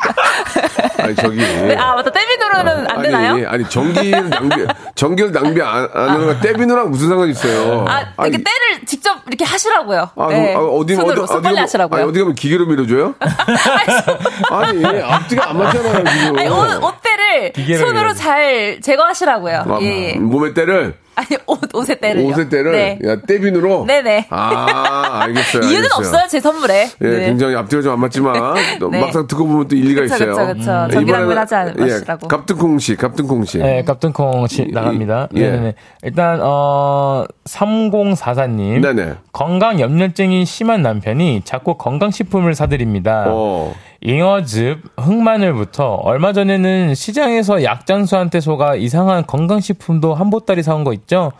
아니 1.00 1.16
저기. 1.16 1.38
네, 1.38 1.76
아 1.78 1.96
맞다 1.96 2.12
떼비누로는 2.12 2.92
안 2.92 3.02
되나요? 3.02 3.34
아니, 3.34 3.46
아니 3.48 3.68
전기를 3.70 4.30
낭비 4.30 4.68
전기를 4.96 5.32
낭비 5.34 5.62
안, 5.62 5.90
안 5.94 6.10
하는 6.10 6.26
건 6.28 6.40
떼비누랑 6.40 6.90
무슨 6.90 7.10
상관이 7.10 7.32
있어요? 7.32 7.86
아, 7.88 8.00
이렇게 8.26 8.38
때를 8.38 8.86
직접 8.86 9.18
이렇게 9.28 9.44
하시라고요. 9.44 10.10
아, 10.16 10.28
네, 10.30 10.54
그, 10.54 10.60
아, 10.60 10.64
어디 10.64 10.96
손으로 10.96 11.24
어디 11.24 11.34
가면- 11.34 11.58
하시라고요. 11.58 12.00
아니, 12.02 12.10
어디 12.10 12.20
가면 12.20 12.36
기계로 12.36 12.66
밀어줘요? 12.66 13.14
아니 14.52 14.86
앞뒤가 15.02 15.50
안 15.50 15.58
맞잖아요 15.58 16.04
지금. 16.06 16.40
아니, 16.40 16.48
옷, 16.50 16.84
옷대 16.84 17.15
를 17.34 17.52
기계로 17.54 17.80
손으로. 17.80 18.14
잘 18.14 18.80
제거하시라고요. 18.82 19.56
아, 19.68 19.80
예, 19.82 20.14
예. 20.14 20.20
몸에 20.20 20.54
때를 20.54 20.96
아니 21.18 21.28
옷 21.48 21.60
옷의 21.74 22.00
때를 22.02 22.26
옷의 22.26 22.50
때를 22.50 22.72
네. 22.74 23.00
야 23.06 23.16
떼비누로. 23.26 23.86
네네. 23.88 24.28
아 24.30 25.22
알겠어요. 25.24 25.62
이유는 25.64 25.76
알겠어요. 25.84 25.98
없어요 25.98 26.28
제 26.30 26.40
선물에. 26.42 26.90
예, 27.02 27.08
네. 27.08 27.26
굉장히 27.28 27.56
앞뒤가 27.56 27.82
좀 27.82 27.94
안 27.94 28.00
맞지만 28.02 28.56
또 28.80 28.90
네. 28.92 29.00
막상 29.00 29.26
듣고 29.26 29.48
보면 29.48 29.68
또 29.70 29.76
일리가 29.78 30.02
그쵸, 30.02 30.16
있어요. 30.16 30.32
그쵸, 30.36 30.48
그쵸. 30.48 30.60
예, 30.90 30.94
전기 30.94 31.10
이번에는, 31.10 31.12
낭비하지 31.20 31.56
않- 31.56 31.74
마시라고. 31.78 32.20
예, 32.26 32.28
갑등콩 32.28 32.80
씨, 32.80 32.96
갑등콩 32.98 33.46
씨. 33.46 33.60
네, 33.60 33.84
깝tun콩 33.86 34.48
씨 34.48 34.68
나갑니다. 34.72 35.30
예. 35.36 35.40
네네네. 35.52 35.74
일단, 36.04 36.40
어, 36.44 37.24
3044님. 37.46 38.82
네네. 38.82 39.14
건강 39.32 39.80
염려증이 39.80 40.44
심한 40.46 40.82
남편이 40.82 41.42
자꾸 41.46 41.76
건강식품을 41.78 42.56
사드립니다. 42.56 43.26
어. 43.28 43.74
잉어즙, 44.02 44.82
흑마늘부터 44.98 45.96
얼마 45.96 46.34
전에는 46.34 46.96
시장에서 46.96 47.64
약장수한테 47.64 48.40
속아 48.40 48.76
이상한 48.76 49.26
건강식품도 49.26 50.14
한 50.14 50.30
보따리 50.30 50.64
사온 50.64 50.84
거 50.84 50.94
있죠? 50.94 51.32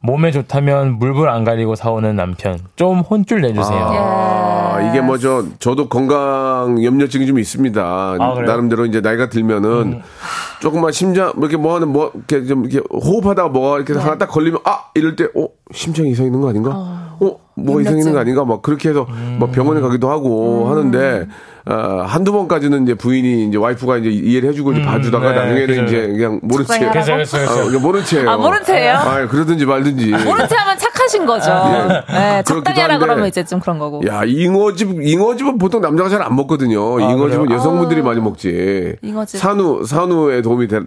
몸에 0.00 0.30
좋다면 0.30 0.98
물불 0.98 1.28
안 1.28 1.44
가리고 1.44 1.74
사오는 1.74 2.14
남편. 2.14 2.58
좀 2.76 3.00
혼쭐 3.00 3.40
내주세요. 3.40 3.86
아, 3.90 4.80
이게 4.88 5.00
뭐 5.00 5.18
저 5.18 5.44
저도 5.58 5.88
건강 5.88 6.82
염려증이 6.82 7.26
좀 7.26 7.38
있습니다. 7.40 7.82
아? 7.82 8.16
나름대로 8.46 8.86
이제 8.86 9.00
나이가 9.00 9.28
들면은 9.28 10.00
조금만 10.60 10.92
심장 10.92 11.32
뭐 11.36 11.46
이렇게 11.48 11.56
뭐 11.56 11.74
하는 11.74 11.88
뭐 11.88 12.10
이렇게 12.14 12.44
좀 12.46 12.64
이렇게 12.66 12.86
호흡하다가 12.92 13.48
뭐가 13.48 13.76
이렇게 13.76 13.92
하나 13.94 14.18
딱 14.18 14.26
걸리면 14.26 14.60
아 14.64 14.84
이럴 14.94 15.16
때 15.16 15.24
어 15.34 15.48
심장이 15.72 16.10
이상 16.10 16.26
있는 16.26 16.40
거 16.40 16.48
아닌가? 16.48 16.70
어, 17.20 17.36
뭐가 17.56 17.80
이상 17.82 17.98
있는 17.98 18.12
거 18.12 18.18
아닌가? 18.20 18.44
막 18.44 18.62
그렇게 18.62 18.88
해서 18.88 19.06
뭐 19.38 19.50
병원에 19.50 19.80
가기도 19.80 20.08
하고 20.10 20.68
하는데 20.70 21.26
어, 21.66 22.02
한두 22.06 22.32
번까지는 22.32 22.84
이제 22.84 22.94
부인이 22.94 23.46
이제 23.48 23.58
와이프가 23.58 23.98
이제 23.98 24.08
이해를 24.08 24.48
해주고 24.50 24.72
이제 24.72 24.82
봐주다가 24.82 25.32
네, 25.32 25.36
나중에는 25.38 25.66
그죠. 25.66 25.82
이제 25.84 26.06
그냥 26.06 26.40
모른 26.42 26.64
채 26.64 26.86
아, 26.86 27.78
모른 27.78 28.04
채예요. 28.04 28.30
아, 28.30 28.36
모른 28.38 28.64
채예요? 28.64 28.94
아, 28.94 29.26
그러든지 29.26 29.66
말든지. 29.66 30.10
모른 30.24 30.48
체 30.48 30.54
하면 30.56 30.78
착하신 30.78 31.26
거죠. 31.26 31.50
예. 31.50 32.12
네, 32.14 32.42
적당히 32.44 32.80
하라. 32.80 32.98
그러면 32.98 33.26
이제 33.28 33.44
좀 33.44 33.60
그런 33.60 33.78
거고. 33.78 34.00
야, 34.06 34.22
잉어즙, 34.24 35.02
잉어즙은 35.02 35.58
보통 35.58 35.82
남자가 35.82 36.08
잘 36.08 36.22
안 36.22 36.34
먹거든요. 36.36 37.00
잉어즙은 37.00 37.46
그래요? 37.46 37.56
여성분들이 37.58 38.00
많이 38.00 38.20
먹지. 38.20 38.96
잉어즙. 39.02 39.38
산후, 39.38 39.84
산후에 39.84 40.40
도움이 40.48 40.66
되, 40.68 40.80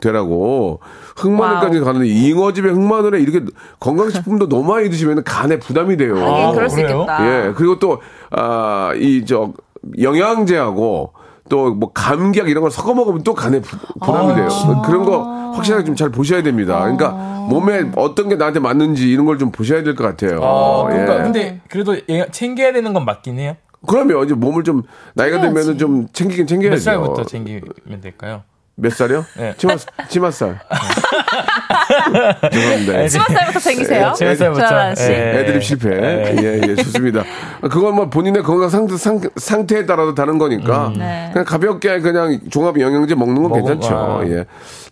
되라고. 0.00 0.80
흑마늘까지 1.16 1.80
가는데 1.80 2.06
잉어즙에 2.08 2.70
흑마늘에 2.70 3.20
이렇게 3.20 3.42
건강식품도 3.80 4.48
너무 4.48 4.72
많이 4.74 4.88
드시면 4.90 5.22
간에 5.24 5.58
부담이 5.58 5.96
돼요. 5.96 6.16
아, 6.18 6.52
그럴 6.52 6.68
수 6.70 6.76
그래요? 6.76 7.02
있겠다. 7.02 7.26
예, 7.48 7.52
그리고 7.54 7.78
또, 7.78 8.00
아, 8.30 8.92
이, 8.96 9.24
저, 9.26 9.52
영양제하고 10.00 11.12
또뭐 11.48 11.92
감기약 11.94 12.48
이런 12.48 12.62
걸 12.62 12.70
섞어 12.72 12.92
먹으면 12.94 13.22
또 13.22 13.32
간에 13.34 13.60
부, 13.60 13.76
부담이 14.04 14.34
돼요. 14.34 14.48
그런 14.84 15.04
거 15.04 15.52
확실하게 15.54 15.84
좀 15.84 15.94
잘 15.94 16.10
보셔야 16.10 16.42
됩니다. 16.42 16.80
그러니까 16.80 17.10
몸에 17.48 17.90
어떤 17.96 18.28
게 18.28 18.34
나한테 18.34 18.58
맞는지 18.60 19.08
이런 19.08 19.24
걸 19.26 19.38
좀 19.38 19.52
보셔야 19.52 19.82
될 19.84 19.94
것 19.94 20.02
같아요. 20.04 20.40
어, 20.42 20.86
그러니까 20.88 21.18
예. 21.18 21.22
근데 21.22 21.60
그래도 21.68 21.96
얘가 22.08 22.26
챙겨야 22.32 22.72
되는 22.72 22.92
건 22.92 23.04
맞긴 23.04 23.38
해요. 23.38 23.54
그러면 23.86 24.24
이제 24.24 24.34
몸을 24.34 24.64
좀 24.64 24.82
나이가 25.14 25.40
들면은 25.40 25.78
좀 25.78 26.08
챙기긴 26.12 26.46
챙겨야죠. 26.48 26.74
몇 26.74 26.80
살부터 26.80 27.24
챙기면 27.24 27.62
될까요? 28.02 28.42
몇 28.78 28.92
살이요? 28.92 29.24
네. 29.38 29.54
치마 29.56 29.74
치마살. 30.08 30.60
죄송합니다. 32.52 33.08
치마살부터 33.08 33.58
챙기세요. 33.60 34.08
네, 34.08 34.12
치마살부터. 34.36 34.94
예. 35.00 35.38
애드립 35.40 35.62
실패. 35.62 35.88
예, 36.42 36.60
예, 36.62 36.74
좋습니다. 36.76 37.24
그건 37.62 37.94
뭐 37.94 38.10
본인의 38.10 38.42
건강 38.42 38.68
상태, 38.68 38.96
상, 38.98 39.18
상태에 39.36 39.86
따라서 39.86 40.14
다른 40.14 40.36
거니까. 40.36 40.92
네. 40.96 41.30
그냥 41.32 41.46
가볍게 41.46 42.00
그냥 42.00 42.38
종합 42.50 42.78
영양제 42.78 43.14
먹는 43.14 43.42
건 43.42 43.50
먹어, 43.50 43.66
괜찮죠. 43.66 43.96
아. 43.96 44.22
예. 44.26 44.44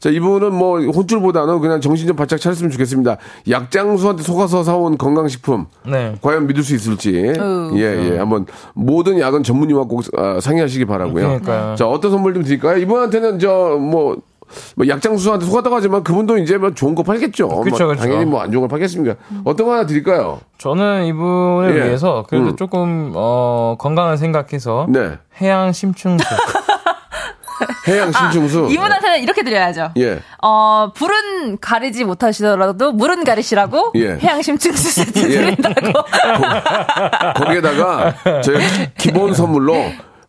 자, 0.04 0.11
이분은 0.11 0.52
뭐 0.54 0.80
혼쭐보다는 0.80 1.61
그냥 1.61 1.80
정신 1.80 2.06
좀 2.06 2.14
바짝 2.14 2.38
차렸으면 2.38 2.70
좋겠습니다. 2.73 3.16
약장수한테 3.49 4.23
속아서 4.23 4.62
사온 4.62 4.99
건강식품. 4.99 5.64
네. 5.87 6.14
과연 6.20 6.46
믿을 6.46 6.62
수 6.62 6.75
있을지. 6.75 7.32
어. 7.40 7.70
예, 7.76 8.12
예. 8.12 8.18
한번 8.18 8.44
모든 8.75 9.18
약은 9.18 9.42
전문의와 9.42 9.84
꼭 9.84 10.02
아, 10.18 10.40
상의하시기 10.42 10.84
바라고요. 10.84 11.26
그러니까요. 11.40 11.75
자, 11.76 11.88
어떤 11.88 12.11
선물 12.11 12.34
좀 12.34 12.42
드릴까요? 12.44 12.76
이분한테는 12.76 13.38
저, 13.38 13.78
뭐, 13.80 14.18
뭐 14.76 14.87
약장수한테 14.87 15.46
속았다고 15.46 15.75
하지만 15.75 16.04
그분도 16.04 16.37
이제 16.37 16.58
뭐 16.58 16.75
좋은 16.75 16.94
거 16.94 17.02
팔겠죠. 17.02 17.49
그쵸, 17.62 17.87
뭐 17.87 17.94
그쵸. 17.94 17.94
당연히 17.94 18.26
뭐 18.26 18.42
안 18.42 18.52
좋은 18.52 18.61
걸 18.61 18.68
팔겠습니까? 18.68 19.16
어떤 19.44 19.66
거 19.66 19.73
하나 19.73 19.87
드릴까요? 19.87 20.38
저는 20.58 21.06
이분을 21.06 21.80
예. 21.80 21.84
위해서 21.87 22.26
그래도 22.28 22.49
음. 22.50 22.56
조금 22.56 23.12
어 23.14 23.76
건강을 23.78 24.18
생각해서 24.18 24.84
네. 24.90 25.12
해양 25.40 25.73
심층수 25.73 26.23
해양 27.88 28.12
신충수. 28.12 28.66
아, 28.68 28.73
이분한테는 28.73 29.23
이렇게 29.23 29.42
드려야죠. 29.42 29.90
예. 29.99 30.20
어, 30.42 30.92
불은 30.94 31.58
가리지 31.61 32.04
못하시더라도 32.04 32.92
물은 32.92 33.25
가리시라고 33.25 33.92
예. 33.96 34.18
해양심층수 34.23 34.90
세트 34.90 35.18
예. 35.18 35.28
드린다고. 35.28 35.92
거기에다가 37.37 38.14
저희 38.42 38.64
기본 38.99 39.34
선물로 39.34 39.75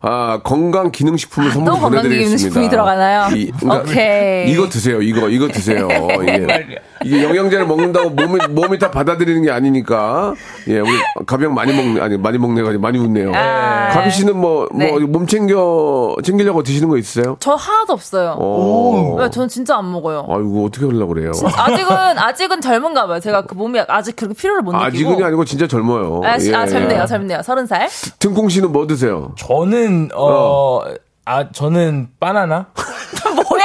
아, 0.00 0.40
건강 0.44 0.92
기능식품을 0.92 1.50
선물로 1.50 1.74
또 1.74 1.80
건강 1.80 2.02
보내드리겠습니다. 2.02 2.36
기능식품이 2.36 2.68
들어가나요? 2.68 3.34
이, 3.34 3.50
그러니까 3.58 3.90
오케이. 3.90 4.52
이거 4.52 4.68
드세요. 4.68 5.02
이거 5.02 5.28
이거 5.28 5.48
드세요. 5.48 5.88
이게, 6.22 6.46
이게 7.04 7.22
영양제를 7.22 7.66
먹는다고 7.66 8.10
몸이 8.10 8.38
몸이 8.50 8.78
다 8.78 8.90
받아들이는 8.90 9.42
게 9.42 9.50
아니니까. 9.50 10.34
예, 10.68 10.80
우리 10.80 10.90
가병 11.26 11.54
많이 11.54 11.72
먹네 11.74 12.00
아니 12.00 12.16
많이 12.16 12.38
먹네 12.38 12.62
가지고 12.62 12.80
많이 12.82 12.98
웃네요. 12.98 13.32
아, 13.34 13.88
가비 13.92 14.10
씨는 14.10 14.36
뭐뭐몸 14.38 15.26
네. 15.26 15.26
챙겨 15.26 16.14
챙기려고 16.24 16.62
드시는 16.62 16.88
거 16.88 16.96
있으세요? 16.96 17.36
저 17.40 17.52
하나도 17.54 17.92
없어요. 17.92 18.32
오. 18.38 19.18
네, 19.20 19.30
저는 19.30 19.48
진짜 19.48 19.76
안 19.76 19.90
먹어요. 19.92 20.26
아이고 20.28 20.66
어떻게 20.66 20.86
하려고 20.86 21.08
그래요? 21.14 21.32
아직은 21.56 22.18
아직은 22.18 22.60
젊은가 22.60 23.06
봐요. 23.06 23.20
제가 23.20 23.42
그 23.42 23.54
몸이 23.54 23.80
아직 23.88 24.16
그렇게 24.16 24.34
필요를 24.34 24.62
못 24.62 24.72
느끼고. 24.72 24.84
아직은이 24.86 25.22
아니고 25.24 25.44
진짜 25.44 25.66
젊어요. 25.66 26.22
아, 26.24 26.38
시- 26.38 26.54
아, 26.54 26.62
예, 26.62 26.66
젊네요, 26.66 27.02
예. 27.02 27.06
젊네요. 27.06 27.42
서른 27.42 27.66
살. 27.66 27.88
등콩 28.18 28.48
씨는 28.48 28.72
뭐 28.72 28.86
드세요? 28.86 29.32
저는 29.36 30.10
어, 30.14 30.80
아 31.24 31.50
저는 31.52 32.08
바나나 32.20 32.66
뭐야? 33.34 33.64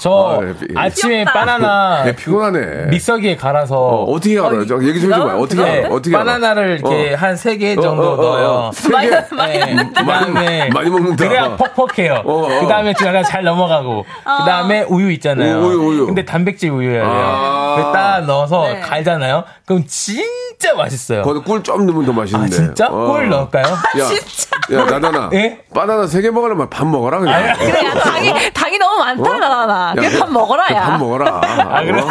저 0.00 0.40
아, 0.40 0.46
예, 0.46 0.54
아, 0.76 0.88
침에 0.88 1.16
귀엽다. 1.16 1.32
바나나 1.34 2.04
예, 2.08 2.16
피곤하네. 2.16 2.86
믹서기에 2.86 3.36
갈아서 3.36 3.76
어, 3.78 4.04
어떻게 4.14 4.38
알아요? 4.38 4.66
저 4.66 4.82
얘기 4.82 4.98
좀 4.98 5.12
해줘봐요. 5.12 5.38
어떻게 5.38 5.62
네, 5.62 5.70
알아요? 5.80 5.94
어떻게? 5.94 6.16
바나나를 6.16 6.78
이렇게 6.80 7.12
어. 7.12 7.16
한세개 7.18 7.76
어, 7.78 7.82
정도 7.82 8.02
어, 8.02 8.06
어, 8.06 8.12
어. 8.12 8.16
넣어요. 8.22 8.70
세 8.72 8.88
개? 8.88 9.34
많이 9.36 9.58
네, 9.58 9.76
그다음에 9.94 10.68
많이 10.70 10.88
먹는다. 10.88 11.28
그래야 11.28 11.54
퍽퍽해요. 11.56 12.22
어, 12.24 12.44
어. 12.46 12.60
그다음에 12.60 12.94
좀 12.94 13.08
약간 13.08 13.24
잘 13.24 13.44
넘어가고. 13.44 14.06
그다음에 14.24 14.82
우유 14.88 15.10
있잖아요. 15.12 15.58
우유, 15.58 15.78
우유. 15.82 16.06
근데 16.06 16.24
단백질 16.24 16.70
우유예요. 16.70 17.04
아. 17.06 17.74
그딱 17.76 18.24
넣어서 18.24 18.68
네. 18.68 18.80
갈잖아요. 18.80 19.44
그럼 19.66 19.84
진짜 19.86 20.74
맛있어요. 20.74 21.22
거기 21.22 21.40
꿀좀 21.40 21.84
넣으면 21.86 22.06
더아 22.06 22.14
맛있는데. 22.14 22.56
진짜? 22.56 22.86
어. 22.88 23.06
꿀 23.06 23.28
넣을까요? 23.28 23.64
야, 23.64 24.76
야, 24.78 24.84
나다나. 24.86 25.28
예? 25.34 25.58
바나나 25.74 26.06
세 26.06 26.20
개 26.22 26.30
먹으려면 26.30 26.68
밥 26.70 26.86
먹어라, 26.86 27.18
그냥. 27.18 27.54
그래, 27.58 27.84
야, 27.86 27.94
당이, 27.94 28.32
당이 28.52 28.78
너무 28.78 28.98
많다, 28.98 29.38
나나. 29.38 29.89
밥 29.94 30.30
먹어라, 30.30 30.64
야. 30.74 30.82
밥 30.90 30.98
먹어라. 30.98 31.40
그래? 31.84 32.00
어? 32.00 32.06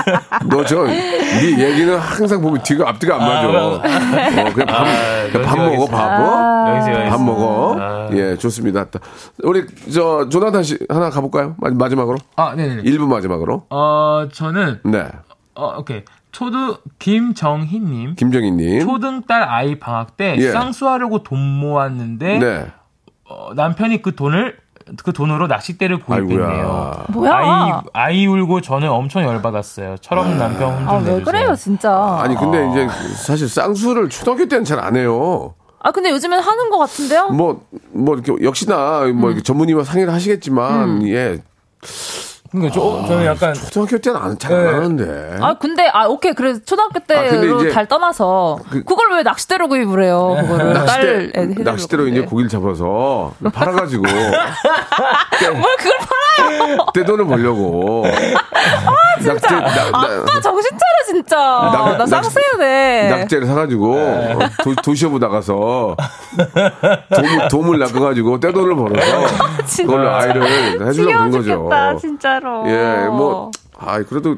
너 0.49 0.63
저, 0.65 0.83
네 0.85 1.57
얘기는 1.59 1.97
항상 1.97 2.41
보면 2.41 2.61
뒤가 2.63 2.89
앞뒤가 2.89 3.15
안 3.15 3.21
맞아. 3.21 3.47
그럼. 3.47 3.73
어, 3.75 3.81
그냥 4.53 4.65
밥, 4.67 4.85
아, 4.85 5.31
그냥 5.31 5.45
밥 5.47 5.57
먹어. 5.57 5.85
밥. 5.87 6.19
어? 6.19 6.65
하겠습니다. 6.69 7.09
밥 7.09 7.21
먹어. 7.21 7.75
아. 7.79 8.09
예, 8.13 8.35
좋습니다. 8.37 8.85
우리, 9.43 9.65
저, 9.93 10.27
조나단 10.29 10.63
씨 10.63 10.77
하나 10.89 11.09
가볼까요? 11.09 11.55
마- 11.59 11.69
마지막으로? 11.71 12.17
아, 12.35 12.55
네네. 12.55 12.83
1분 12.83 13.07
마지막으로. 13.07 13.65
어, 13.69 14.27
저는, 14.31 14.79
네. 14.85 15.05
어, 15.55 15.75
오케이. 15.79 16.03
초등, 16.31 16.75
김정희님. 16.99 18.15
김정희님. 18.15 18.85
초등 18.87 19.23
딸 19.27 19.43
아이 19.43 19.79
방학 19.79 20.15
때 20.15 20.35
예. 20.37 20.51
쌍수하려고 20.51 21.23
돈 21.23 21.39
모았는데 21.39 22.37
네. 22.39 22.67
어, 23.27 23.53
남편이 23.55 24.01
그 24.01 24.15
돈을 24.15 24.55
그 25.03 25.13
돈으로 25.13 25.47
낚싯대를 25.47 25.99
구입했네요. 25.99 27.05
뭐야? 27.09 27.33
아이 27.33 27.71
아이 27.93 28.27
울고 28.27 28.61
저는 28.61 28.89
엄청 28.89 29.23
열받았어요. 29.23 29.97
철없는 30.01 30.37
남편 30.37 30.71
혼좀 30.73 30.87
아, 30.87 30.93
왜 30.95 30.99
내주세요. 31.03 31.23
그래요, 31.25 31.55
진짜. 31.55 32.17
아니 32.21 32.35
근데 32.35 32.69
이제 32.71 32.87
사실 33.15 33.47
쌍수를 33.49 34.09
초등학교 34.09 34.47
때는 34.47 34.65
잘 34.65 34.79
안 34.79 34.95
해요. 34.95 35.53
아, 35.81 35.91
근데 35.91 36.09
요즘엔 36.11 36.39
하는 36.39 36.69
것 36.69 36.77
같은데요? 36.77 37.29
뭐 37.29 37.61
뭐 37.91 38.15
이렇게 38.15 38.43
역시나 38.43 39.05
뭐 39.15 39.29
이렇게 39.29 39.41
전문의와 39.43 39.83
상의를 39.83 40.13
하시겠지만 40.13 41.07
예 41.07 41.39
그러니까 42.51 42.73
저, 42.73 43.05
저는 43.07 43.25
약간 43.25 43.53
초등학교 43.53 43.97
때는 43.99 44.19
안, 44.19 44.37
잘안 44.39 44.63
네. 44.65 44.71
하는데. 44.71 45.37
아, 45.39 45.53
근데, 45.59 45.87
아, 45.93 46.07
오케이. 46.07 46.33
그래서 46.33 46.59
초등학교 46.65 46.93
근데 46.99 47.29
때로 47.29 47.59
이제 47.61 47.69
달 47.69 47.87
떠나서, 47.87 48.57
그- 48.69 48.83
그, 48.83 48.95
걸왜 48.95 49.21
낚싯대로 49.23 49.67
구입을 49.67 50.03
해요, 50.03 50.35
그거를. 50.41 50.73
딸 50.73 51.31
낚싯대 51.35 51.63
낚싯대로 51.63 52.07
이제. 52.07 52.21
고기를 52.21 52.49
잡아서 52.49 53.33
팔아가지고 53.53 54.03
뭘 55.53 55.75
그걸 55.77 55.97
팔아요? 55.99 56.77
떼돈을 56.93 57.25
벌려고. 57.27 58.05
아 58.05 59.21
진짜. 59.21 59.57
아빠 59.93 60.41
정신 60.41 60.69
차려, 60.71 61.05
진짜. 61.07 61.37
나 61.37 61.97
낚- 61.97 62.07
쌍수해야 62.07 62.57
돼. 62.57 63.09
낙제를 63.19 63.47
사가지고 63.47 63.95
네. 63.95 64.33
어, 64.33 64.39
도, 64.63 64.75
도시어부 64.75 65.19
나가서 65.19 65.95
도물, 67.15 67.47
도물 67.49 67.79
낚아가지고 67.79 68.39
떼돈을 68.39 68.75
벌어서 68.75 69.27
진짜. 69.65 69.83
그걸로 69.91 70.09
아이를 70.15 70.87
해주려고 70.87 71.11
그런 71.11 71.31
거죠. 71.31 71.43
죽겠다, 71.43 71.97
진짜로. 72.39 72.69
예, 72.69 73.07
뭐, 73.07 73.51
아 73.77 74.01
그래도 74.03 74.37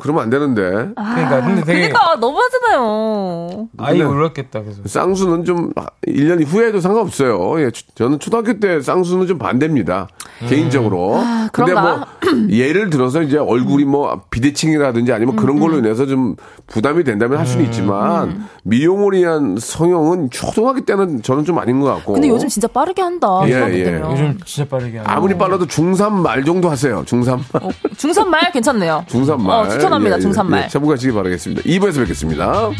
그러면 0.00 0.22
안 0.24 0.30
되는데. 0.30 0.62
그러니까 0.62 1.40
근데 1.44 1.62
되게 1.64 1.88
그러니까 1.88 2.16
너무 2.20 2.38
하잖아요. 2.38 3.68
아이 3.78 3.98
근데- 3.98 4.04
울었겠다 4.14 4.62
그래서. 4.62 4.80
쌍수는 4.86 5.44
좀 5.44 5.72
1년 6.06 6.44
후에도 6.46 6.80
상관없어요. 6.80 7.60
예, 7.62 7.70
주- 7.70 7.84
저는 7.94 8.18
초등학교 8.18 8.58
때 8.58 8.80
쌍수는 8.80 9.26
좀 9.26 9.38
반대입니다. 9.38 10.08
개인적으로. 10.48 11.20
근데 11.52 11.74
뭐? 11.74 12.00
예를 12.48 12.90
들어서 12.90 13.22
이제 13.22 13.36
얼굴이 13.36 13.84
뭐 13.84 14.22
비대칭이라든지 14.30 15.12
아니면 15.12 15.36
그런 15.36 15.58
걸로 15.60 15.78
인해서 15.78 16.06
좀 16.06 16.36
부담이 16.66 17.04
된다면 17.04 17.38
할 17.38 17.46
수는 17.46 17.64
있지만 17.66 18.46
미용을 18.64 19.12
위한 19.18 19.56
성형은 19.58 20.30
초등학교 20.30 20.80
때는 20.80 21.22
저는 21.22 21.44
좀 21.44 21.58
아닌 21.58 21.80
것 21.80 21.86
같고. 21.94 22.14
근데 22.14 22.28
요즘 22.28 22.48
진짜 22.48 22.68
빠르게 22.68 23.02
한다. 23.02 23.40
예, 23.46 23.50
예. 23.52 24.00
요즘 24.10 24.38
진짜 24.44 24.68
빠르게 24.68 24.98
하네. 24.98 25.08
아무리 25.10 25.36
빨라도 25.36 25.66
중3 25.66 26.10
말 26.12 26.44
정도 26.44 26.70
하세요. 26.70 27.04
중3 27.04 27.40
말. 27.52 27.72
중산말 27.96 28.52
괜찮네요. 28.52 29.04
중3 29.08 29.36
말. 29.40 29.49
어, 29.50 29.68
추천합니다, 29.68 30.18
중산말. 30.18 30.64
예, 30.64 30.68
참고하시기 30.68 31.12
바라겠습니다. 31.12 31.62
2부에서 31.62 31.98
뵙겠습니다. 32.00 32.70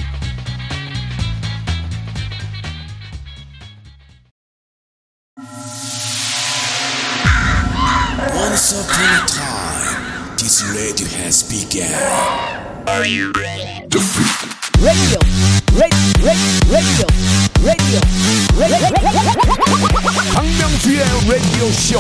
Once 8.35 8.73
upon 8.73 9.05
a 9.05 9.27
time, 9.27 10.37
this 10.37 10.62
radio 10.75 11.07
has 11.09 11.43
begun. 11.43 11.91
박명수의 20.35 21.05
라디오 21.29 21.71
쇼. 21.73 21.99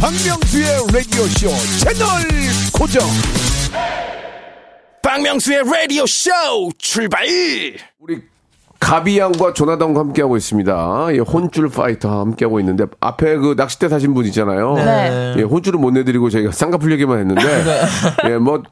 박명수의 0.00 0.66
라디오 0.92 1.22
쇼 1.24 1.48
채널 1.78 2.08
고정. 2.72 3.02
박명수의 5.02 5.62
라디오 5.64 6.04
쇼 6.06 6.30
출발. 6.78 7.24
우리 7.98 8.20
가비양과 8.78 9.54
조나단과 9.54 10.00
함께하고 10.00 10.36
있습니다. 10.36 11.06
예, 11.12 11.18
혼줄 11.18 11.70
파이터 11.70 12.20
함께하고 12.20 12.60
있는데 12.60 12.84
앞에 13.00 13.36
그 13.36 13.54
낚싯대 13.56 13.88
사신 13.88 14.12
분 14.12 14.26
있잖아요. 14.26 14.74
네. 14.74 15.34
예, 15.38 15.42
혼줄은 15.42 15.80
못 15.80 15.92
내드리고 15.92 16.28
저희가 16.28 16.52
쌍꺼풀 16.52 16.92
얘기만 16.92 17.18
했는데 17.20 17.42
예, 18.28 18.36
뭐 18.36 18.62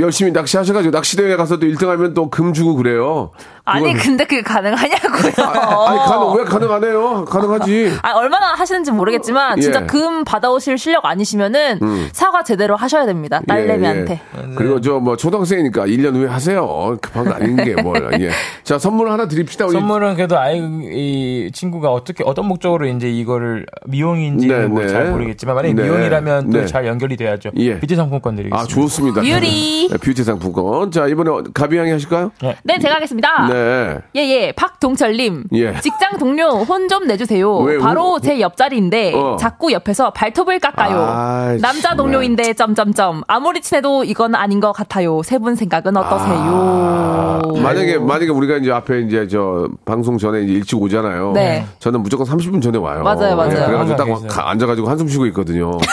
열심히 0.00 0.32
낚시하셔가지고 0.32 0.90
낚시대회 0.90 1.36
가서도 1.36 1.66
1등하면 1.66 2.14
또 2.14 2.28
금 2.28 2.52
주고 2.52 2.74
그래요. 2.74 3.30
아니, 3.66 3.92
그건- 3.94 3.98
근데 4.02 4.24
그게 4.24 4.42
가능하냐고요. 4.42 5.32
아, 5.46 5.86
아니 5.88 5.98
가능 6.00 6.36
왜 6.36 6.44
가능하네요? 6.44 7.24
가능하지. 7.24 7.92
아, 8.02 8.10
얼마나 8.12 8.52
하시는지 8.54 8.90
모르겠지만 8.92 9.58
진짜 9.60 9.78
예. 9.80 9.84
음. 9.84 9.86
금 9.86 10.24
받아오실 10.24 10.76
실력 10.76 11.06
아니시면은 11.06 11.78
사과 12.12 12.42
제대로 12.44 12.76
하셔야 12.76 13.06
됩니다. 13.06 13.40
딸내미한테. 13.46 14.20
예, 14.36 14.50
예. 14.50 14.54
그리고 14.54 14.80
저 14.80 14.98
뭐 15.00 15.16
초등학생이니까 15.16 15.86
1년 15.86 16.14
후에 16.14 16.28
하세요. 16.28 16.96
급한 17.00 17.24
거 17.24 17.32
아닌 17.32 17.56
게 17.56 17.74
뭘. 17.82 17.94
예. 18.20 18.30
자 18.64 18.78
선물 18.78 19.10
하나 19.10 19.28
드립시다. 19.28 19.64
우리 19.66 19.72
선물은 19.72 20.14
그래도 20.16 20.38
아이 20.38 20.58
이 20.58 21.50
친구가 21.52 21.90
어떻게 21.90 22.22
어떤 22.24 22.46
목적으로 22.46 22.86
이제 22.86 23.10
이거를 23.10 23.66
미용인지는 23.86 24.60
네, 24.60 24.66
뭐 24.66 24.82
네. 24.82 24.88
잘 24.88 25.06
모르겠지만 25.10 25.54
만약 25.54 25.68
에 25.70 25.72
네. 25.72 25.82
미용이라면 25.82 26.50
또 26.50 26.58
네. 26.60 26.66
잘 26.66 26.86
연결이 26.86 27.16
돼야죠. 27.16 27.50
예. 27.56 27.78
뷰티 27.80 27.96
상품권 27.96 28.36
드리겠습니다. 28.36 28.62
아 28.62 28.66
좋습니다. 28.66 29.20
뷰티. 29.22 29.88
네, 29.90 29.96
뷰티 29.98 30.22
상품권. 30.24 30.90
자 30.90 31.06
이번에 31.06 31.30
가비양이 31.52 31.90
하실까요? 31.90 32.30
네, 32.62 32.78
제가 32.78 32.96
하겠습니다. 32.96 33.53
네. 33.54 33.98
예, 34.16 34.28
예. 34.28 34.52
박동철님. 34.52 35.44
예. 35.54 35.78
직장 35.80 36.18
동료 36.18 36.48
혼 36.64 36.88
좀 36.88 37.06
내주세요. 37.06 37.56
왜, 37.58 37.78
바로 37.78 38.14
우- 38.14 38.20
제 38.20 38.40
옆자리인데 38.40 39.12
어. 39.14 39.36
자꾸 39.38 39.72
옆에서 39.72 40.10
발톱을 40.10 40.58
깎아요. 40.58 40.98
아이, 41.08 41.58
남자 41.60 41.90
정말. 41.90 41.96
동료인데 41.96 42.52
점점점. 42.54 43.22
아무리 43.26 43.60
친해도 43.62 44.04
이건 44.04 44.34
아닌 44.34 44.60
것 44.60 44.72
같아요. 44.72 45.22
세 45.22 45.38
분 45.38 45.54
생각은 45.54 45.96
어떠세요? 45.96 46.34
아, 46.36 47.40
만약에 47.62 47.98
만약에 47.98 48.30
우리가 48.30 48.56
이제 48.56 48.70
앞에 48.72 49.00
이제 49.00 49.26
저 49.28 49.68
방송 49.84 50.18
전에 50.18 50.42
이제 50.42 50.52
일찍 50.52 50.80
오잖아요. 50.80 51.32
네. 51.32 51.64
저는 51.78 52.02
무조건 52.02 52.26
30분 52.26 52.62
전에 52.62 52.78
와요. 52.78 53.02
맞아요, 53.02 53.36
맞아요. 53.36 53.50
예, 53.60 53.66
그래가지고 53.66 53.96
딱 53.96 54.04
계세요. 54.04 54.28
가- 54.28 54.50
앉아가지고 54.50 54.88
한숨 54.88 55.08
쉬고 55.08 55.26
있거든요. 55.26 55.78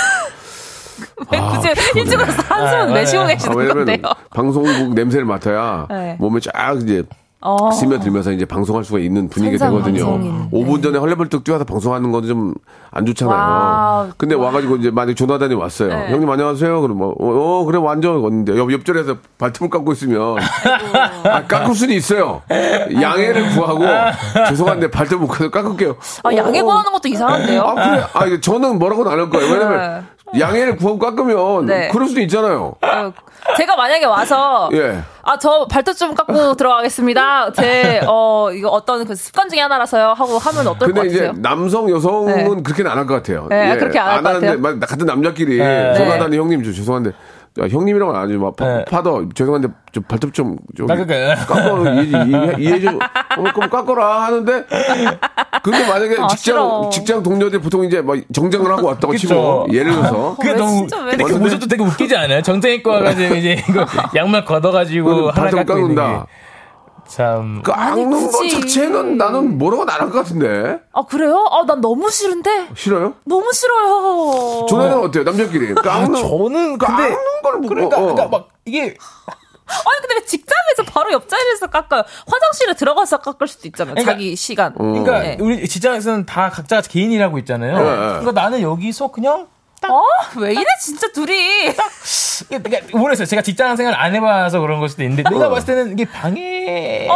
왜 1.32 1.40
굳이 1.40 1.70
일찍 1.96 2.20
와서 2.20 2.42
한숨 2.48 2.80
아, 2.80 2.86
내쉬고. 2.94 3.22
아, 3.24 3.28
계시는 3.28 3.58
왜냐면 3.58 3.86
건데요? 3.86 4.12
방송국 4.32 4.94
냄새를 4.94 5.26
맡아야 5.26 5.88
네. 5.90 6.16
몸에 6.20 6.40
쫙 6.40 6.78
이제 6.82 7.04
어. 7.42 7.72
스며들면서 7.72 8.32
이제 8.34 8.46
방송할 8.46 8.84
수가 8.84 9.00
있는 9.00 9.28
분위기가 9.28 9.66
되거든요. 9.66 10.06
방송인. 10.06 10.50
5분 10.52 10.84
전에 10.84 11.00
헐레벌떡 11.00 11.44
뛰어서 11.44 11.64
방송하는 11.66 12.12
건 12.12 12.22
좀 12.26 12.54
안 12.94 13.06
좋잖아요. 13.06 13.34
wow. 13.38 14.10
근데 14.18 14.36
와 14.36 14.52
가지고 14.52 14.76
이제 14.76 14.92
만약 14.92 15.16
조나단이 15.16 15.54
왔어요. 15.56 15.88
네. 15.90 16.12
형님 16.12 16.30
안녕하세요. 16.30 16.82
그러면 16.82 17.08
어, 17.08 17.14
어, 17.20 17.64
그래 17.66 17.78
완전 17.78 18.18
왔는데 18.22 18.58
옆 18.58 18.72
옆자리에서 18.72 19.16
발톱을 19.38 19.70
깎고 19.70 19.94
있으면 19.94 20.36
아, 21.24 21.44
깎을 21.48 21.74
수는 21.74 21.96
있어요. 21.96 22.42
양해를 23.02 23.50
구하고 23.56 23.86
죄송한데 24.50 24.92
발톱 24.92 25.22
못 25.22 25.28
깎을게요. 25.28 25.96
아, 26.24 26.36
양해 26.36 26.60
어, 26.60 26.64
구하는 26.66 26.92
것도 26.92 27.08
이상한데요? 27.08 27.62
아, 27.62 27.74
그래. 27.76 28.04
아, 28.14 28.40
저는 28.42 28.78
뭐라고는 28.78 29.10
안 29.12 29.20
할 29.22 29.30
거예요. 29.30 29.54
왜냐면 29.54 30.06
양해를 30.40 30.78
구하고 30.78 31.00
깎으면 31.00 31.66
네. 31.66 31.90
그럴 31.92 32.08
수도 32.08 32.22
있잖아요. 32.22 32.74
어, 32.82 33.14
제가 33.58 33.76
만약에 33.76 34.06
와서 34.06 34.70
예. 34.74 35.00
아저 35.24 35.68
발톱 35.70 35.96
좀 35.98 36.16
깎고 36.16 36.54
들어가겠습니다. 36.58 37.52
제 37.54 38.02
어 38.08 38.50
이거 38.54 38.70
어떤 38.70 39.06
그 39.06 39.16
습관 39.16 39.50
중에 39.50 39.60
하나라서요 39.60 40.14
하고 40.14 40.38
하면 40.40 40.68
어떨 40.68 40.92
것 40.92 40.94
근데 40.94 41.08
이제 41.10 41.26
같으세요? 41.28 41.42
남성 41.42 41.90
여성은 41.90 42.36
네. 42.58 42.64
그렇게는 42.64 42.90
안 42.90 42.98
할 42.98 43.08
것 43.08 43.16
같아요. 43.16 43.48
네, 43.50 43.78
그렇게 43.78 44.00
안 44.00 44.18
할것 44.18 44.26
하는데 44.28 44.48
같아요. 44.48 44.62
막 44.62 44.80
같은 44.88 45.06
남자끼리 45.06 45.58
네. 45.58 45.94
조나단이 45.96 46.38
형님 46.38 46.64
저 46.64 46.72
죄송한데 46.72 47.12
야, 47.60 47.68
형님이랑은 47.68 48.16
아니지 48.16 48.38
막 48.38 48.56
파- 48.56 48.66
네. 48.66 48.86
파더 48.86 49.28
죄송한데 49.36 49.68
좀 49.92 50.04
발톱 50.04 50.34
좀, 50.34 50.56
좀 50.78 50.88
깎을까요? 50.88 51.36
깎어 51.46 51.84
이해, 52.58 52.80
좀 52.80 52.96
어, 52.96 53.44
그럼 53.54 53.70
깎어라 53.70 54.24
하는데 54.24 54.64
근데 55.62 55.86
만약에 55.86 56.16
아, 56.18 56.28
직장 56.28 56.38
싫어. 56.38 56.90
직장 56.94 57.22
동료들 57.24 57.60
보통 57.60 57.84
이제 57.84 58.02
막 58.02 58.18
정장을 58.34 58.72
하고 58.72 58.88
왔다고. 58.88 59.18
치고 59.18 59.68
예를 59.74 59.92
들어서 59.92 60.36
그게 60.38 60.52
왜 60.52 60.56
너무 60.56 60.88
근데 60.88 61.24
그? 61.26 61.34
모습도 61.34 61.68
되게 61.68 61.84
웃기지 61.84 62.16
않아요? 62.16 62.42
정장 62.42 62.72
입고 62.72 62.90
와가지고 62.90 63.36
이제 63.36 63.62
이거 63.68 63.86
양말 64.16 64.46
걷어가지고 64.46 65.32
하나 65.32 65.34
발톱 65.34 65.66
깎고 65.66 65.80
있는 65.82 65.96
깎는다. 65.96 66.28
게. 67.06 67.10
참거 67.10 68.30
굳이. 68.32 68.62
자체는 68.62 69.18
나는 69.18 69.58
뭐라고 69.58 69.84
안할것 69.84 70.14
같은데 70.14 70.80
아 70.94 71.04
그래요? 71.06 71.46
아 71.52 71.64
난 71.66 71.82
너무 71.82 72.10
싫은데 72.10 72.70
싫어요? 72.76 73.14
너무 73.26 73.52
싫어요. 73.54 74.66
조나단은 74.68 75.04
어때요 75.06 75.24
남자끼리 75.24 75.74
깎는 75.76 76.16
저는 76.22 76.78
근데 76.78 76.86
깎는 76.86 77.18
걸 77.44 77.58
뭐- 77.60 77.70
그러니까, 77.70 77.98
어, 77.98 78.00
어. 78.00 78.14
그러니까 78.14 78.38
막 78.38 78.48
이게 78.66 78.82
아니 79.72 80.02
근데 80.02 80.16
왜 80.16 80.26
직장에서 80.26 80.84
바로 80.92 81.14
옆자리에서 81.14 81.68
깎아요? 81.68 82.04
화장실에 82.28 82.74
들어가서 82.74 83.20
깎을 83.20 83.48
수도 83.48 83.68
있잖아요. 83.70 83.94
그러니까- 83.96 84.12
자기 84.14 84.36
시간. 84.36 84.74
그러니까 84.74 85.20
네. 85.20 85.38
우리 85.40 85.66
직장에서는 85.68 86.26
다 86.26 86.50
각자 86.50 86.82
개인이라고 86.82 87.38
있잖아요. 87.40 87.78
네. 87.78 87.84
그러니까 88.20 88.32
나는 88.34 88.62
여기서 88.62 89.12
그냥 89.12 89.48
어? 89.90 90.04
왜 90.40 90.52
이래 90.54 90.64
진짜 90.80 91.08
둘이? 91.12 91.74
그러니까 92.50 92.98
모르겠어요. 92.98 93.26
제가 93.26 93.42
직장 93.42 93.76
생활 93.76 93.94
안 93.96 94.14
해봐서 94.16 94.60
그런 94.60 94.80
걸 94.80 94.90
수도 94.90 95.04
있는데 95.04 95.24
내가 95.30 95.50
봤을 95.50 95.66
때는 95.76 95.94
이게 95.94 96.06
방해. 96.06 97.08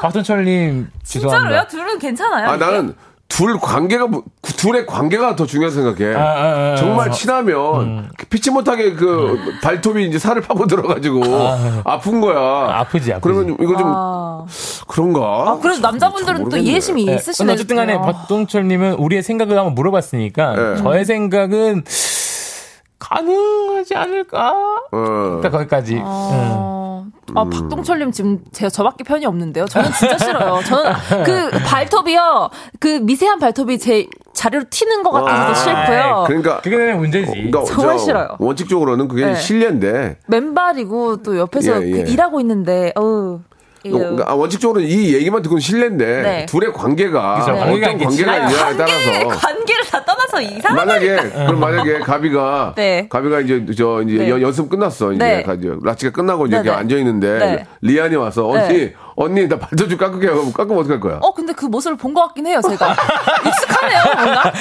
박선철님 0.00 0.88
진짜로요? 1.02 1.30
죄송합니다. 1.32 1.66
둘은 1.68 1.98
괜찮아요? 1.98 2.48
아 2.50 2.56
이게? 2.56 2.64
나는 2.64 2.94
둘 3.28 3.58
관계가 3.58 4.06
뭐- 4.06 4.22
둘의 4.42 4.86
관계가 4.86 5.36
더 5.36 5.44
중요하다 5.46 5.74
생각해. 5.74 6.14
아, 6.16 6.20
아, 6.20 6.72
아, 6.72 6.76
정말 6.76 7.08
아. 7.08 7.12
친하면 7.12 8.10
피치 8.30 8.50
못하게 8.50 8.94
그 8.94 9.38
발톱이 9.62 10.06
이제 10.06 10.18
살을 10.18 10.40
파고 10.42 10.66
들어가지고 10.66 11.22
아, 11.84 11.98
픈 11.98 12.20
거야. 12.22 12.38
아프지, 12.78 13.12
아프지. 13.12 13.20
그러면 13.22 13.56
이거 13.60 13.76
좀 13.76 13.86
아, 13.94 14.44
그런가? 14.88 15.20
아 15.46 15.58
그래서 15.60 15.80
잘 15.80 15.90
남자분들은 15.92 16.48
또. 16.48 16.56
이해심이 16.56 17.04
네, 17.04 17.14
있으시네요. 17.14 17.52
어쨌든 17.54 17.76
간에 17.76 17.92
진짜. 17.94 18.06
박동철님은 18.10 18.94
우리의 18.94 19.22
생각을 19.22 19.56
한번 19.56 19.74
물어봤으니까 19.74 20.54
네. 20.56 20.76
저의 20.82 21.04
생각은 21.04 21.84
가능하지 22.98 23.94
않을까? 23.94 24.54
어. 24.92 25.40
딱 25.42 25.50
거기까지. 25.50 25.94
음. 25.96 26.02
어, 26.04 27.06
아, 27.34 27.44
박동철님 27.44 28.10
지금 28.10 28.40
제 28.52 28.68
저밖에 28.68 29.04
편이 29.04 29.24
없는데요. 29.26 29.66
저는 29.66 29.90
진짜 29.92 30.18
싫어요. 30.24 30.60
저는 30.64 30.92
그 31.24 31.50
발톱이요, 31.50 32.50
그 32.80 32.88
미세한 32.88 33.38
발톱이 33.38 33.78
제 33.78 34.08
자리로 34.32 34.64
튀는 34.70 35.02
것 35.02 35.10
같아서 35.10 35.54
싫고요. 35.62 36.24
그러니까 36.26 36.60
그게 36.60 36.94
문제지. 36.94 37.30
그러니까 37.30 37.64
정말 37.64 37.98
저 37.98 38.04
싫어요. 38.04 38.28
원칙적으로는 38.38 39.08
그게 39.08 39.26
네. 39.26 39.34
실례인데 39.34 40.18
맨발이고 40.26 41.22
또 41.22 41.38
옆에서 41.38 41.82
예, 41.86 41.90
그 41.90 41.98
예. 41.98 42.12
일하고 42.12 42.40
있는데, 42.40 42.92
어우. 42.96 43.40
이거. 43.84 43.98
그러니까 43.98 44.24
아, 44.30 44.34
원칙적으로 44.34 44.80
이 44.80 45.14
얘기만 45.14 45.42
듣고는 45.42 45.60
실례인데 45.60 46.22
네. 46.22 46.46
둘의 46.46 46.72
관계가 46.72 47.40
그죠, 47.40 47.52
어떤 47.52 47.80
관계가. 47.80 48.04
관계가 48.08 48.36
있냐에 48.36 48.76
따라서 48.76 49.28
관계를 49.28 49.84
다 49.90 50.04
떠나서 50.04 50.40
이상하다니까. 50.40 50.74
만약에 50.84 51.30
그럼 51.46 51.60
만약에 51.60 51.98
가비가 52.00 52.74
네. 52.76 53.06
가비가 53.08 53.40
이제 53.40 53.64
저 53.76 54.02
이제 54.02 54.18
네. 54.18 54.30
연- 54.30 54.42
연습 54.42 54.68
끝났어 54.68 55.12
이제 55.12 55.24
네. 55.24 55.44
라치가 55.84 56.12
끝나고 56.12 56.46
이제 56.46 56.56
네, 56.56 56.62
네. 56.62 56.70
앉아 56.70 56.96
있는데 56.96 57.38
네. 57.38 57.66
리안이 57.82 58.16
와서 58.16 58.48
언니 58.48 58.68
네. 58.68 58.94
언니 59.20 59.48
나 59.48 59.58
발톱 59.58 59.88
좀 59.88 59.98
깎게 59.98 60.28
하고 60.28 60.52
깎으면 60.52 60.78
어떡할 60.80 61.00
거야? 61.00 61.18
어, 61.20 61.34
근데 61.34 61.52
그 61.52 61.66
모습을 61.66 61.96
본 61.96 62.14
것 62.14 62.22
같긴 62.28 62.46
해요, 62.46 62.60
제가. 62.66 62.94
익숙하네요, 63.46 64.00
뭔가. 64.16 64.52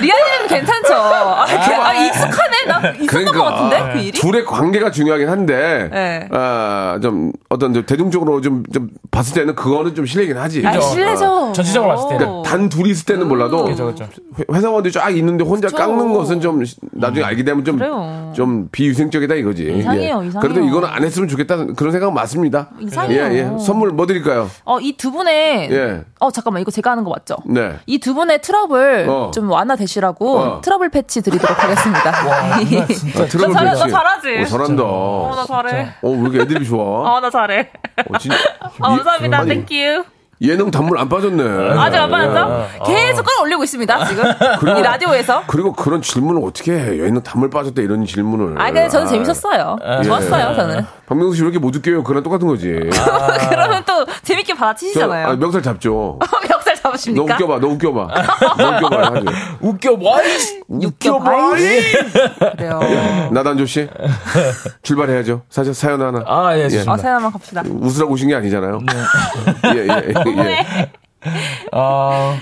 리안이는 0.00 0.48
괜찮죠. 0.48 0.94
아, 0.94 1.44
그- 1.44 1.74
아, 1.74 1.92
익숙하네? 1.94 2.56
나 2.68 2.90
있었던 2.92 3.24
것 3.26 3.42
같은데, 3.44 3.92
그 3.92 3.98
일이? 3.98 4.10
그러니까 4.12 4.20
둘의 4.20 4.44
관계가 4.46 4.90
중요하긴 4.92 5.28
한데 5.28 5.88
네. 5.92 6.28
아, 6.30 6.98
좀 7.02 7.32
어떤 7.48 7.74
좀 7.74 7.84
대중적으로 7.84 8.40
좀, 8.40 8.62
좀 8.72 8.90
봤을 9.10 9.34
때는 9.34 9.54
그거는 9.56 9.94
좀 9.94 10.06
실례긴 10.06 10.38
하지. 10.38 10.64
아, 10.66 10.80
실례죠. 10.80 11.52
전체적으로 11.54 11.94
봤을 11.94 12.08
때는. 12.10 12.26
어. 12.26 12.28
그러니까 12.42 12.50
단 12.50 12.68
둘이 12.68 12.90
있을 12.90 13.06
때는 13.06 13.26
몰라도 13.28 13.64
그죠, 13.64 13.86
그죠. 13.86 14.08
회- 14.38 14.44
회사원들이 14.54 14.92
쫙 14.92 15.10
있는데 15.16 15.44
혼자 15.44 15.66
그쵸. 15.68 15.76
깎는 15.78 16.12
것은 16.14 16.40
좀 16.40 16.62
나중에 16.92 17.24
알게 17.24 17.42
되면 17.44 17.64
좀, 17.64 17.76
그래요. 17.76 18.32
좀 18.36 18.68
비위생적이다 18.70 19.34
이거지. 19.34 19.64
이상해요, 19.78 20.20
예. 20.22 20.28
이상해요. 20.28 20.40
그래도 20.40 20.60
이거는 20.66 20.88
안 20.88 21.02
했으면 21.04 21.28
좋겠다는 21.28 21.74
그런 21.74 21.92
생각 21.92 22.12
맞습니다. 22.12 22.68
이상해요. 22.78 23.22
예, 23.32 23.38
예. 23.38 23.58
선물 23.80 23.90
뭐 23.92 24.06
드릴까요? 24.06 24.50
어, 24.64 24.78
이 24.80 24.92
두 24.96 25.10
분의. 25.10 25.68
예. 25.72 26.02
어, 26.20 26.30
잠깐만, 26.30 26.60
이거 26.60 26.70
제가 26.70 26.90
하는 26.90 27.02
거 27.04 27.10
맞죠? 27.10 27.36
네. 27.46 27.76
이 27.86 27.98
두 27.98 28.12
분의 28.14 28.42
트러블 28.42 29.06
어. 29.08 29.30
좀 29.32 29.50
완화되시라고 29.50 30.38
어. 30.38 30.60
트러블 30.60 30.90
패치 30.90 31.22
드리도록 31.22 31.62
하겠습니다. 31.62 32.10
아, 32.10 33.26
트러블 33.26 33.54
나, 33.54 33.60
잘하, 33.60 33.70
패치. 33.72 33.80
나 33.80 33.88
잘하지? 33.88 34.38
어, 34.40 34.44
잘한다. 34.44 34.82
어, 34.84 35.32
나 35.36 35.46
잘해. 35.46 35.88
어, 36.02 36.08
왜 36.10 36.18
이렇게 36.20 36.40
애드립이 36.40 36.66
좋아? 36.66 37.14
어, 37.16 37.20
나 37.20 37.30
잘해. 37.30 37.70
어, 38.08 38.18
진짜. 38.18 38.36
어, 38.80 38.88
감사합니다. 38.96 39.44
thank 39.46 39.78
you. 39.78 40.04
예능 40.42 40.70
단물 40.70 40.98
안 40.98 41.08
빠졌네. 41.08 41.42
아직 41.78 41.98
안 41.98 42.08
예. 42.08 42.10
받았죠? 42.10 42.68
계속 42.86 43.24
끌어올리고 43.26 43.62
있습니다, 43.62 44.04
지금. 44.06 44.24
이 44.78 44.82
라디오에서. 44.82 45.42
그리고 45.46 45.72
그런 45.74 46.00
질문을 46.00 46.42
어떻게 46.42 46.72
해? 46.72 46.98
예능 46.98 47.22
단물 47.22 47.50
빠졌다 47.50 47.80
이런 47.82 48.06
질문을. 48.06 48.58
아, 48.58 48.66
근데 48.66 48.88
저는 48.88 49.06
아, 49.06 49.10
재밌었어요. 49.10 49.76
예. 49.98 50.02
좋았어요, 50.02 50.54
저는. 50.56 50.86
박명수 51.06 51.36
씨 51.36 51.42
왜 51.42 51.48
이렇게 51.48 51.58
못 51.58 51.76
웃겨요? 51.76 52.02
그랑 52.04 52.22
똑같은 52.22 52.46
거지. 52.48 52.68
그러면 53.50 53.82
또 53.86 54.06
재밌게 54.22 54.54
저, 54.54 54.58
받아치시잖아요. 54.58 55.26
아, 55.28 55.36
명살 55.36 55.62
잡죠. 55.62 56.18
멱살 56.82 57.14
너 57.14 57.26
잡으십니까? 57.26 57.34
웃겨봐, 57.34 57.58
너 57.60 57.68
웃겨봐. 57.68 58.08
너 58.58 58.76
웃겨봐. 58.76 59.14
하지. 59.14 59.26
웃겨, 59.60 59.96
뭐? 59.96 60.18
웃겨봐. 60.68 61.50
그래요. 62.56 62.80
나단조 63.32 63.66
씨 63.66 63.88
출발해야죠. 64.82 65.42
사실 65.50 65.74
사연 65.74 66.00
하나. 66.02 66.22
아, 66.26 66.56
예, 66.56 66.64
좋습니다. 66.64 66.92
어, 66.92 66.96
사연만 66.96 67.32
갑시다. 67.32 67.62
웃으라고 67.66 68.12
오신 68.12 68.28
게 68.28 68.34
아니잖아요. 68.34 68.80
예, 69.74 69.78
예, 69.78 69.86
예. 69.88 70.14
예. 70.26 70.90
어, 71.72 72.36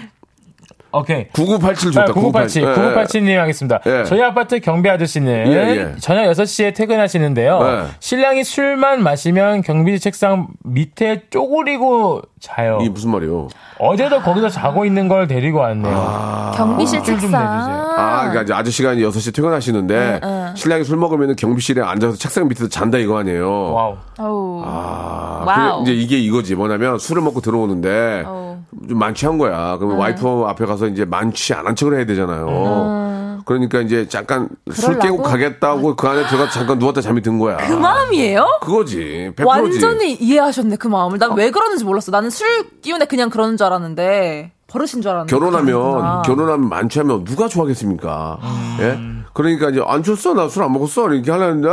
오케이. 0.90 1.29
9987 1.35 1.92
좋다. 1.92 2.12
9987, 2.12 2.74
9987 2.74 3.24
님 3.24 3.38
하겠습니다. 3.40 3.81
예. 3.87 4.05
저희 4.05 4.22
아파트 4.22 4.59
경비 4.61 4.88
아저씨는 4.88 5.46
예, 5.48 5.53
예. 5.77 5.94
저녁 6.01 6.22
6시에 6.33 6.74
퇴근하시는데요. 6.74 7.59
예. 7.62 7.85
신랑이 8.01 8.42
술만 8.42 9.03
마시면 9.03 9.62
경비실 9.62 10.01
책상 10.01 10.48
밑에 10.64 11.24
쪼그리고 11.31 12.22
자요. 12.40 12.79
이 12.81 12.88
무슨 12.88 13.11
말이요? 13.11 13.48
어제도 13.79 14.20
거기서 14.20 14.48
자고 14.48 14.85
있는 14.87 15.09
걸 15.09 15.27
데리고 15.27 15.59
왔네요. 15.59 16.53
경비실 16.57 17.03
좀 17.03 17.18
책상. 17.18 17.42
내주세요. 17.42 17.94
아, 17.98 18.18
그러니까 18.20 18.42
이제 18.42 18.53
아저씨가 18.55 18.92
이제 18.94 19.05
6시에 19.05 19.35
퇴근하시는데 19.35 20.20
신랑이 20.55 20.85
술 20.85 20.96
먹으면 20.96 21.37
경비실에 21.37 21.83
앉아서 21.83 22.16
책상 22.16 22.48
밑에서 22.48 22.68
잔다 22.68 22.96
이거 22.98 23.18
아니에요. 23.18 23.72
wow. 23.72 23.96
어우. 24.18 24.62
아, 24.64 25.44
wow. 25.46 25.85
그래, 25.85 25.94
이제 25.94 26.03
이게 26.03 26.18
이거지. 26.18 26.55
뭐냐면 26.55 26.98
술을 26.98 27.22
먹고 27.22 27.40
들어오는데 27.40 28.22
어. 28.27 28.47
좀 28.88 28.98
만취한 28.98 29.38
거야. 29.38 29.76
그러면 29.78 29.98
와이프 29.98 30.44
앞에 30.46 30.66
가서 30.66 30.87
이제 30.87 31.04
만취 31.04 31.54
안 31.54 31.66
한 31.66 31.74
척을 31.76 31.96
해야 31.96 32.07
되잖아요. 32.07 33.42
그러니까 33.46 33.81
이제 33.81 34.07
잠깐 34.09 34.48
술 34.70 34.90
음. 34.94 34.98
그러려고? 34.98 35.16
깨고 35.18 35.22
가겠다고 35.31 35.96
그 35.96 36.07
안에 36.07 36.26
들어가 36.26 36.50
잠깐 36.50 36.78
누웠다 36.78 37.00
잠이 37.00 37.22
든 37.22 37.38
거야. 37.38 37.57
그 37.57 37.72
마음이에요? 37.72 38.59
그거지. 38.61 39.33
100%지. 39.37 39.44
완전히 39.44 40.12
이해하셨네, 40.14 40.76
그 40.76 40.87
마음을. 40.87 41.18
난왜 41.18 41.50
그러는지 41.50 41.85
몰랐어. 41.85 42.11
나는 42.11 42.28
술 42.28 42.46
기운에 42.83 43.07
그냥 43.07 43.31
그러는 43.31 43.57
줄 43.57 43.66
알았는데, 43.66 44.52
버릇인 44.66 45.00
줄 45.00 45.09
알았는데. 45.09 45.35
결혼하면. 45.35 46.22
결혼하면 46.22 46.68
만취하면 46.68 47.24
누가 47.24 47.48
좋아하겠습니까? 47.48 48.38
음. 48.42 48.76
예? 48.81 49.17
그러니까 49.33 49.71
이제 49.71 49.83
안 49.87 50.03
줬어 50.03 50.35
나 50.35 50.45
술 50.45 50.64
안 50.64 50.73
먹었어 50.73 51.09
이렇게 51.12 51.31
하려는데 51.31 51.69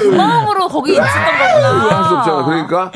그 0.00 0.06
마음으로 0.16 0.68
거기 0.68 0.92
있었던 0.92 1.12
거구나. 1.12 1.96
할수 2.02 2.14
없잖아. 2.16 2.44
그러니까 2.44 2.92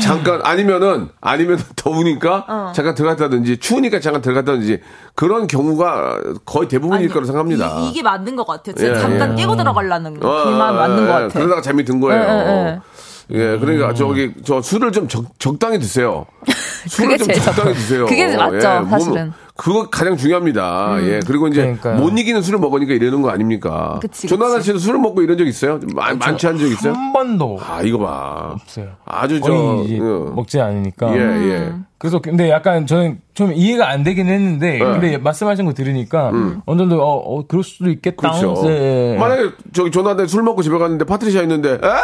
잠깐 0.00 0.40
아니면은 0.44 1.08
아니면 1.20 1.58
더우니까 1.76 2.44
어. 2.48 2.72
잠깐 2.74 2.94
들어갔다든지 2.94 3.58
추우니까 3.58 4.00
잠깐 4.00 4.22
들어갔다든지 4.22 4.80
그런 5.14 5.46
경우가 5.46 6.18
거의 6.44 6.68
대부분일 6.68 7.08
거라고 7.08 7.26
생각합니다. 7.26 7.80
이, 7.80 7.92
게 7.92 8.02
맞는 8.02 8.36
것 8.36 8.46
같아요. 8.46 8.74
예, 8.78 8.94
잠깐 8.98 9.32
예. 9.32 9.42
깨고 9.42 9.56
들어가려는 9.56 10.20
그 10.20 10.26
어, 10.28 10.50
마음 10.50 10.76
맞는 10.76 11.06
것 11.06 11.12
예, 11.18 11.22
같아. 11.22 11.38
그러다가 11.38 11.60
잠이 11.62 11.84
든 11.84 12.00
거예요. 12.00 12.22
예, 12.22 12.80
예, 13.30 13.58
그러니까 13.58 13.94
저기 13.94 14.32
저 14.44 14.60
술을 14.60 14.92
좀 14.92 15.08
적, 15.08 15.24
적당히 15.38 15.78
드세요. 15.78 16.26
술을 16.88 17.18
좀 17.18 17.28
적당히 17.28 17.72
적- 17.74 17.74
드세요. 17.80 18.06
그게 18.06 18.36
맞죠, 18.36 18.80
몸- 18.80 18.90
사실은. 18.90 19.32
그거 19.54 19.88
가장 19.90 20.16
중요합니다. 20.16 20.96
예, 21.02 21.20
그리고 21.26 21.46
이제 21.46 21.60
그러니까요. 21.60 21.96
못 21.98 22.18
이기는 22.18 22.40
술을 22.40 22.58
먹으니까 22.58 22.94
이러는 22.94 23.20
거 23.20 23.28
아닙니까? 23.30 24.00
조나나. 24.26 24.60
씨도 24.60 24.78
술을 24.78 24.98
먹고 24.98 25.20
이런 25.22 25.36
적 25.36 25.46
있어요? 25.46 25.78
많, 25.94 26.18
많취한 26.18 26.56
적 26.58 26.66
있어요? 26.66 26.94
한 26.94 27.12
번도 27.12 27.58
아, 27.62 27.82
이거 27.82 27.98
봐. 27.98 28.52
없어요. 28.54 28.88
아주 29.04 29.40
저, 29.42 29.52
어, 29.52 30.32
먹지 30.34 30.58
않으니까. 30.58 31.14
예, 31.14 31.18
음. 31.20 31.50
예. 31.50 31.72
그래서 31.98 32.18
근데 32.18 32.50
약간 32.50 32.86
저는 32.86 33.20
좀 33.34 33.52
이해가 33.52 33.88
안 33.90 34.02
되긴 34.02 34.26
했는데 34.26 34.78
네. 34.78 34.84
근데 34.84 35.18
말씀하신 35.18 35.66
거 35.66 35.74
들으니까 35.74 36.32
어느 36.66 36.78
정도 36.78 37.00
어, 37.00 37.16
어 37.38 37.46
그럴 37.46 37.62
수도 37.62 37.90
있겠다. 37.90 38.30
음. 38.34 38.40
그렇죠. 38.40 38.62
네. 38.66 39.16
만약에 39.18 39.50
저기 39.72 39.90
조나단 39.92 40.26
술 40.26 40.42
먹고 40.42 40.62
집에 40.62 40.76
갔는데 40.78 41.04
파트리샤 41.04 41.42
있는데, 41.42 41.78
아, 41.82 42.00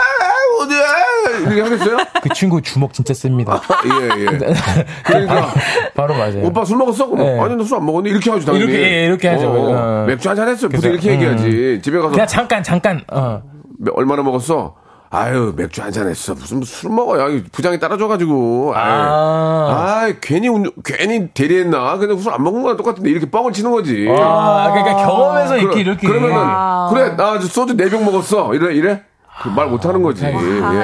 어디야? 0.62 1.40
이렇게 1.40 1.60
하겠어요? 1.62 1.96
그 2.22 2.28
친구 2.34 2.60
주먹 2.62 2.92
진짜 2.92 3.14
셉니다. 3.14 3.60
예, 3.84 4.20
예. 4.22 4.26
그러니까. 5.04 5.52
바로 5.94 6.14
맞아요. 6.14 6.44
오빠 6.44 6.64
술 6.64 6.76
먹었어? 6.78 7.06
그럼 7.08 7.24
네. 7.26 7.40
아니 7.40 7.54
나 7.56 7.62
술 7.64 7.76
안 7.78 7.86
먹었는데 7.86 8.10
이렇게 8.10 8.30
하죠 8.30 8.46
당연히 8.46 8.64
이렇게, 8.72 8.82
예, 8.82 9.04
이렇게 9.06 9.28
하죠. 9.28 9.48
어, 9.50 10.02
어. 10.02 10.04
맥주 10.06 10.28
한잔 10.28 10.48
했어 10.48 10.68
보통 10.68 10.90
이렇게 10.92 11.12
얘기하지 11.12 11.80
집에 11.82 11.96
가서 11.98 12.10
그냥 12.10 12.26
잠깐 12.26 12.62
잠깐 12.62 13.02
어. 13.12 13.42
매- 13.78 13.90
얼마나 13.94 14.22
먹었어? 14.22 14.74
아유 15.10 15.54
맥주 15.56 15.80
한 15.80 15.90
잔 15.90 16.06
했어 16.06 16.34
무슨 16.34 16.60
술 16.62 16.90
먹어요 16.90 17.30
이 17.30 17.42
부장이 17.50 17.78
따라줘가지고 17.78 18.74
아유. 18.76 19.02
아. 19.02 20.12
괜히 20.20 20.48
운- 20.48 20.70
괜히 20.84 21.28
대리했나 21.28 21.96
근데 21.96 22.14
술안 22.20 22.42
먹은 22.42 22.60
거랑 22.62 22.76
똑같은데 22.76 23.08
이렇게 23.08 23.30
뻥을 23.30 23.52
치는 23.52 23.70
거지 23.70 24.06
아, 24.10 24.70
그러니까 24.70 25.06
경험에서 25.06 25.56
이렇게 25.56 25.82
그러- 25.82 25.92
이렇게 25.92 26.06
그러면은 26.06 26.36
와. 26.36 26.90
그래 26.92 27.16
나 27.16 27.38
소주 27.40 27.74
네 27.76 27.88
병 27.88 28.04
먹었어 28.04 28.52
이래 28.54 28.74
이래 28.74 29.02
그 29.42 29.48
말 29.50 29.68
못하는 29.68 30.02
거지 30.02 30.26
아, 30.26 30.30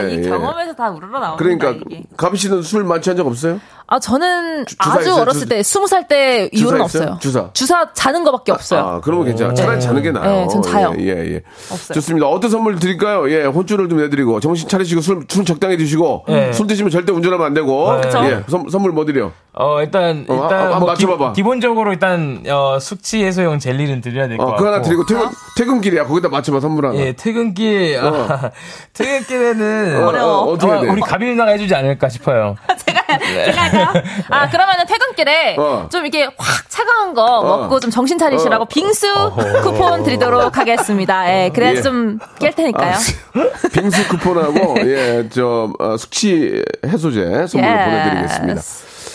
예, 0.04 0.14
이 0.14 0.18
예. 0.24 0.28
경험에서 0.28 0.72
다 0.74 0.90
우러러 0.90 1.18
나오는 1.18 1.36
그러니까. 1.36 1.74
가비 2.16 2.36
씨는 2.36 2.62
술 2.62 2.84
만취한 2.84 3.16
적 3.16 3.26
없어요? 3.26 3.60
아, 3.86 3.98
저는 4.00 4.64
주사 4.66 4.92
아주 4.92 5.00
있어요? 5.10 5.20
어렸을 5.22 5.40
주- 5.42 5.48
때, 5.48 5.62
스무 5.62 5.86
살때 5.86 6.48
주사 6.54 6.64
이후는? 6.64 6.80
없어요. 6.80 7.18
주사? 7.52 7.92
자는 7.92 8.24
거밖에 8.24 8.50
없어요. 8.50 8.80
아, 8.80 9.00
그러면 9.02 9.26
괜찮아. 9.26 9.52
차라리 9.52 9.80
자는 9.80 10.02
게 10.02 10.10
나아요. 10.10 10.30
네, 10.30 10.48
전 10.48 10.62
자요. 10.62 10.94
예, 10.98 11.04
예, 11.04 11.34
예. 11.34 11.42
없어요. 11.70 11.94
좋습니다. 11.94 12.26
어떤 12.26 12.50
선물 12.50 12.78
드릴까요? 12.78 13.30
예, 13.30 13.44
혼쭐을 13.44 13.88
좀 13.90 13.98
내드리고, 13.98 14.40
정신 14.40 14.68
차리시고, 14.68 15.02
술, 15.02 15.24
술 15.28 15.44
적당히 15.44 15.76
드시고, 15.76 16.24
네. 16.28 16.52
술 16.54 16.66
드시면 16.66 16.90
절대 16.90 17.12
운전하면 17.12 17.46
안 17.46 17.52
되고, 17.54 18.00
그쵸. 18.00 18.24
예, 18.24 18.42
선, 18.48 18.66
선물 18.70 18.92
뭐 18.92 19.04
드려? 19.04 19.30
어 19.56 19.80
일단 19.82 20.24
어, 20.28 20.34
일단 20.42 20.52
아, 20.72 20.76
아, 20.76 20.78
뭐 20.80 20.88
맞춰봐봐. 20.88 21.32
기, 21.34 21.44
본적으로 21.44 21.92
일단 21.92 22.42
어, 22.48 22.78
숙취 22.80 23.22
해소용 23.22 23.60
젤리는 23.60 24.00
드려야 24.00 24.26
될것 24.26 24.44
어, 24.44 24.50
같고. 24.50 24.64
그거 24.64 24.72
하나 24.74 24.82
드리고, 24.82 25.06
퇴근, 25.06 25.28
퇴근길이야. 25.56 26.06
거기다 26.06 26.28
맞춰봐, 26.28 26.58
선물 26.58 26.86
하나. 26.86 26.96
예, 26.96 27.12
퇴근길 27.12 28.00
아, 28.02 28.50
퇴근길에는 28.94 30.02
어, 30.02 30.08
어, 30.08 30.52
어떻게 30.52 30.72
해야 30.72 30.80
돼? 30.80 30.88
우리 30.88 31.00
가비 31.02 31.26
누나가 31.26 31.52
해주지 31.52 31.72
않을까 31.72 32.08
싶어요. 32.08 32.56
제가? 32.84 33.03
아, 34.30 34.48
그러면은 34.48 34.86
퇴근길에 34.86 35.56
어. 35.58 35.88
좀 35.90 36.04
이렇게 36.06 36.24
확 36.36 36.68
차가운 36.70 37.14
거 37.14 37.42
먹고 37.42 37.80
좀 37.80 37.90
정신 37.90 38.18
차리시라고 38.18 38.64
어. 38.64 38.66
빙수 38.68 39.06
쿠폰 39.62 40.02
드리도록 40.04 40.56
하겠습니다. 40.58 41.28
예, 41.44 41.50
그래야지 41.54 41.78
예. 41.78 41.82
좀깰 41.82 42.54
테니까요. 42.56 42.94
아, 42.94 43.68
빙수 43.72 44.08
쿠폰하고 44.08 44.76
예, 44.88 45.28
저 45.30 45.72
어, 45.78 45.96
숙취 45.96 46.62
해소제 46.86 47.46
선물로 47.46 47.72
Yes. 47.74 47.90
보내드리겠습니다. 47.90 48.62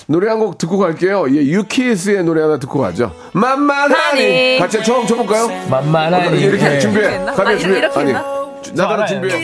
노래 0.08 0.28
한 0.30 0.39
곡 0.39 0.58
듣고 0.58 0.78
갈게요. 0.80 1.25
예, 1.30 1.36
유키스의 1.36 2.23
노래 2.23 2.41
하나 2.41 2.58
듣고 2.58 2.80
가죠. 2.80 3.13
만만하니 3.34 3.93
하니. 4.23 4.58
같이 4.60 4.84
처음 4.84 5.06
쳐볼까요? 5.06 5.47
만만하니 5.69 6.39
이렇게 6.41 6.63
네. 6.67 6.80
준비해. 6.80 7.17
가비 7.25 7.41
아, 7.52 7.58
준비해. 7.58 7.86
아니, 7.93 8.13
알아요. 8.13 9.06
준비해. 9.06 9.43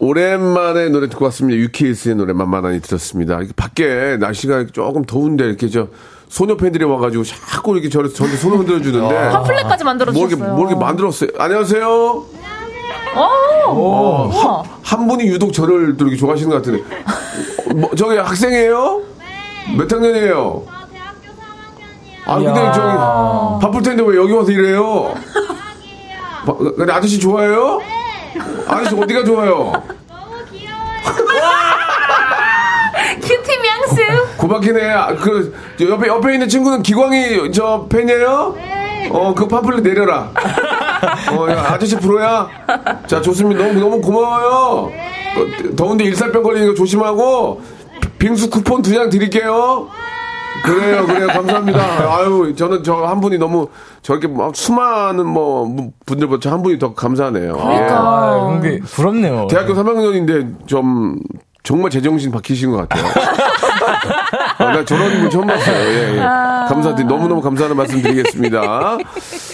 오랜만에 0.00 0.88
노래 0.88 1.08
듣고 1.10 1.26
왔습니다. 1.26 1.58
유키스의 1.60 2.14
노래 2.16 2.32
만만하니 2.32 2.80
들었습니다. 2.80 3.36
이렇게 3.36 3.52
밖에 3.54 4.16
날씨가 4.18 4.66
조금 4.72 5.04
더운데 5.04 5.44
이렇게 5.44 5.68
저 5.68 5.88
소녀 6.28 6.56
팬들이 6.56 6.84
와가지고 6.84 7.22
자꾸 7.24 7.74
이렇게 7.74 7.90
저를 7.90 8.12
저한테 8.12 8.38
손을 8.38 8.58
흔들어 8.58 8.80
주는데 8.80 9.14
팜플렛까지 9.30 9.84
만들어 9.84 10.12
뭐 10.12 10.22
이렇게 10.22 10.34
주셨어요. 10.36 10.56
뭐 10.56 10.66
이렇게 10.66 10.80
만들었어요. 10.82 11.30
안녕하세요. 11.38 12.24
오! 13.66 13.72
우와. 13.74 14.62
한 14.82 15.06
분이 15.06 15.24
유독 15.26 15.52
저를 15.52 15.96
또 15.98 16.06
이렇게 16.06 16.16
좋아하시는 16.18 16.48
것 16.50 16.56
같은데. 16.56 16.82
어, 16.82 17.74
뭐, 17.74 17.90
저기 17.94 18.16
학생이에요? 18.16 19.02
몇 19.76 19.92
학년이에요? 19.92 20.64
아, 22.24 22.38
근데 22.38 22.54
저기 22.72 22.96
바쁠 23.66 23.82
텐데 23.82 24.02
왜 24.06 24.16
여기 24.16 24.32
와서 24.32 24.50
이래요? 24.50 25.12
바- 26.46 26.94
아저씨 26.94 27.18
좋아해요? 27.18 27.80
아저씨 28.68 28.94
어디가 28.94 29.24
좋아요? 29.24 29.72
큐티 33.20 33.58
명수. 33.58 34.36
고박이네. 34.36 34.90
아, 34.90 35.14
그, 35.14 35.54
저 35.78 35.88
옆에, 35.88 36.08
옆에 36.08 36.32
있는 36.34 36.48
친구는 36.48 36.82
기광이 36.82 37.52
저 37.52 37.86
팬이에요? 37.88 38.54
어, 39.10 39.34
그 39.34 39.46
팜플렛 39.48 39.82
내려라. 39.82 40.30
어, 41.32 41.50
야, 41.50 41.66
아저씨 41.72 41.96
프로야? 41.96 42.48
자, 43.06 43.20
좋습니다. 43.20 43.64
너무, 43.66 43.80
너무 43.80 44.00
고마워요. 44.00 44.90
어, 45.36 45.46
더운데 45.76 46.04
일살병 46.04 46.42
걸리니까 46.42 46.74
조심하고, 46.74 47.62
빙수 48.18 48.50
쿠폰 48.50 48.82
두 48.82 48.92
장 48.94 49.08
드릴게요. 49.08 49.88
그래요, 50.62 51.06
그래요. 51.06 51.26
감사합니다. 51.28 51.80
아유, 52.16 52.54
저는 52.56 52.82
저 52.84 53.00
한 53.06 53.20
분이 53.20 53.38
너무 53.38 53.68
저렇게 54.02 54.28
막 54.28 54.54
수많은 54.54 55.26
뭐 55.26 55.66
분들보다 56.06 56.40
저 56.40 56.50
한 56.50 56.62
분이 56.62 56.78
더 56.78 56.94
감사하네요. 56.94 57.52
그러니까. 57.56 57.96
아, 57.98 58.46
근데 58.60 58.80
부럽네요. 58.80 59.46
대학교 59.48 59.74
3학년인데 59.74 60.66
좀 60.66 61.18
정말 61.62 61.90
제정신 61.90 62.30
박히신 62.32 62.70
것 62.70 62.88
같아요. 62.88 63.04
아, 64.58 64.64
나 64.72 64.84
저런 64.84 65.20
분 65.20 65.30
처음 65.30 65.46
봤어요. 65.46 65.76
예, 65.76 66.12
예. 66.16 66.18
감사드리 66.18 67.06
너무너무 67.06 67.40
감사하는 67.40 67.76
말씀 67.76 68.02
드리겠습니다. 68.02 68.98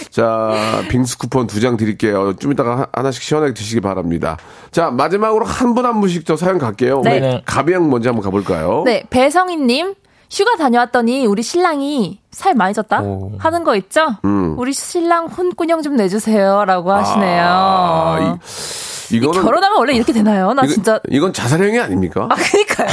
자, 0.09 0.81
빙수 0.89 1.17
쿠폰 1.17 1.47
두 1.47 1.59
장 1.61 1.77
드릴게요. 1.77 2.33
좀 2.37 2.51
이따가 2.51 2.77
하- 2.79 2.87
하나씩 2.93 3.21
시원하게 3.23 3.53
드시기 3.53 3.81
바랍니다. 3.81 4.37
자, 4.71 4.89
마지막으로 4.91 5.45
한 5.45 5.73
분한 5.73 5.99
분씩 6.01 6.25
더 6.25 6.35
사연 6.35 6.57
갈게요. 6.57 7.01
네. 7.03 7.19
우리 7.19 7.41
가비양 7.45 7.89
먼저 7.89 8.09
한번 8.09 8.23
가볼까요? 8.23 8.83
네, 8.85 9.03
배성희님. 9.09 9.93
휴가 10.29 10.55
다녀왔더니 10.57 11.25
우리 11.25 11.41
신랑이 11.41 12.19
살 12.31 12.53
많이 12.53 12.73
쪘다 12.73 13.01
오. 13.03 13.31
하는 13.39 13.63
거 13.63 13.75
있죠? 13.77 14.15
음. 14.25 14.55
우리 14.59 14.73
신랑 14.73 15.27
혼꾸녕 15.27 15.81
좀 15.81 15.95
내주세요라고 15.95 16.91
하시네요. 16.91 17.43
아, 17.47 18.37
이, 19.11 19.15
이거는 19.15 19.41
결혼하면 19.41 19.77
원래 19.79 19.93
이렇게 19.93 20.11
되나요? 20.11 20.53
나 20.53 20.63
이거- 20.63 20.73
진짜 20.73 20.99
이건 21.09 21.31
자살행위 21.31 21.79
아닙니까? 21.79 22.27
아 22.29 22.35
그니까요, 22.35 22.87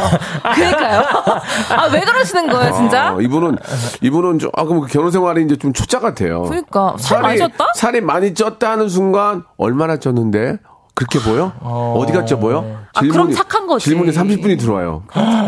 그니까요. 0.54 1.02
아 1.76 1.86
왜 1.92 2.00
그러시는 2.02 2.46
거예요, 2.48 2.72
진짜? 2.72 3.08
아, 3.08 3.16
이분은 3.20 3.56
이분은 4.00 4.38
조금 4.38 4.80
그 4.80 4.86
결혼 4.86 5.10
생활이 5.10 5.42
이제 5.44 5.56
좀 5.56 5.72
초짜 5.72 5.98
같아요. 5.98 6.42
그러니까 6.42 6.94
살 6.98 7.20
많이 7.20 7.38
쪘다? 7.40 7.74
살이 7.74 8.00
많이 8.00 8.32
쪘다 8.32 8.62
하는 8.66 8.88
순간 8.88 9.42
얼마나 9.56 9.96
쪘는데 9.96 10.58
그렇게 10.94 11.18
보여? 11.18 11.52
어... 11.60 12.04
디가 12.06 12.24
쪄 12.24 12.38
보여? 12.38 12.64
아, 12.94 13.00
그럼 13.00 13.32
착한 13.32 13.66
거지. 13.66 13.86
질문이 13.86 14.12
30분이 14.12 14.58
들어와요. 14.60 15.02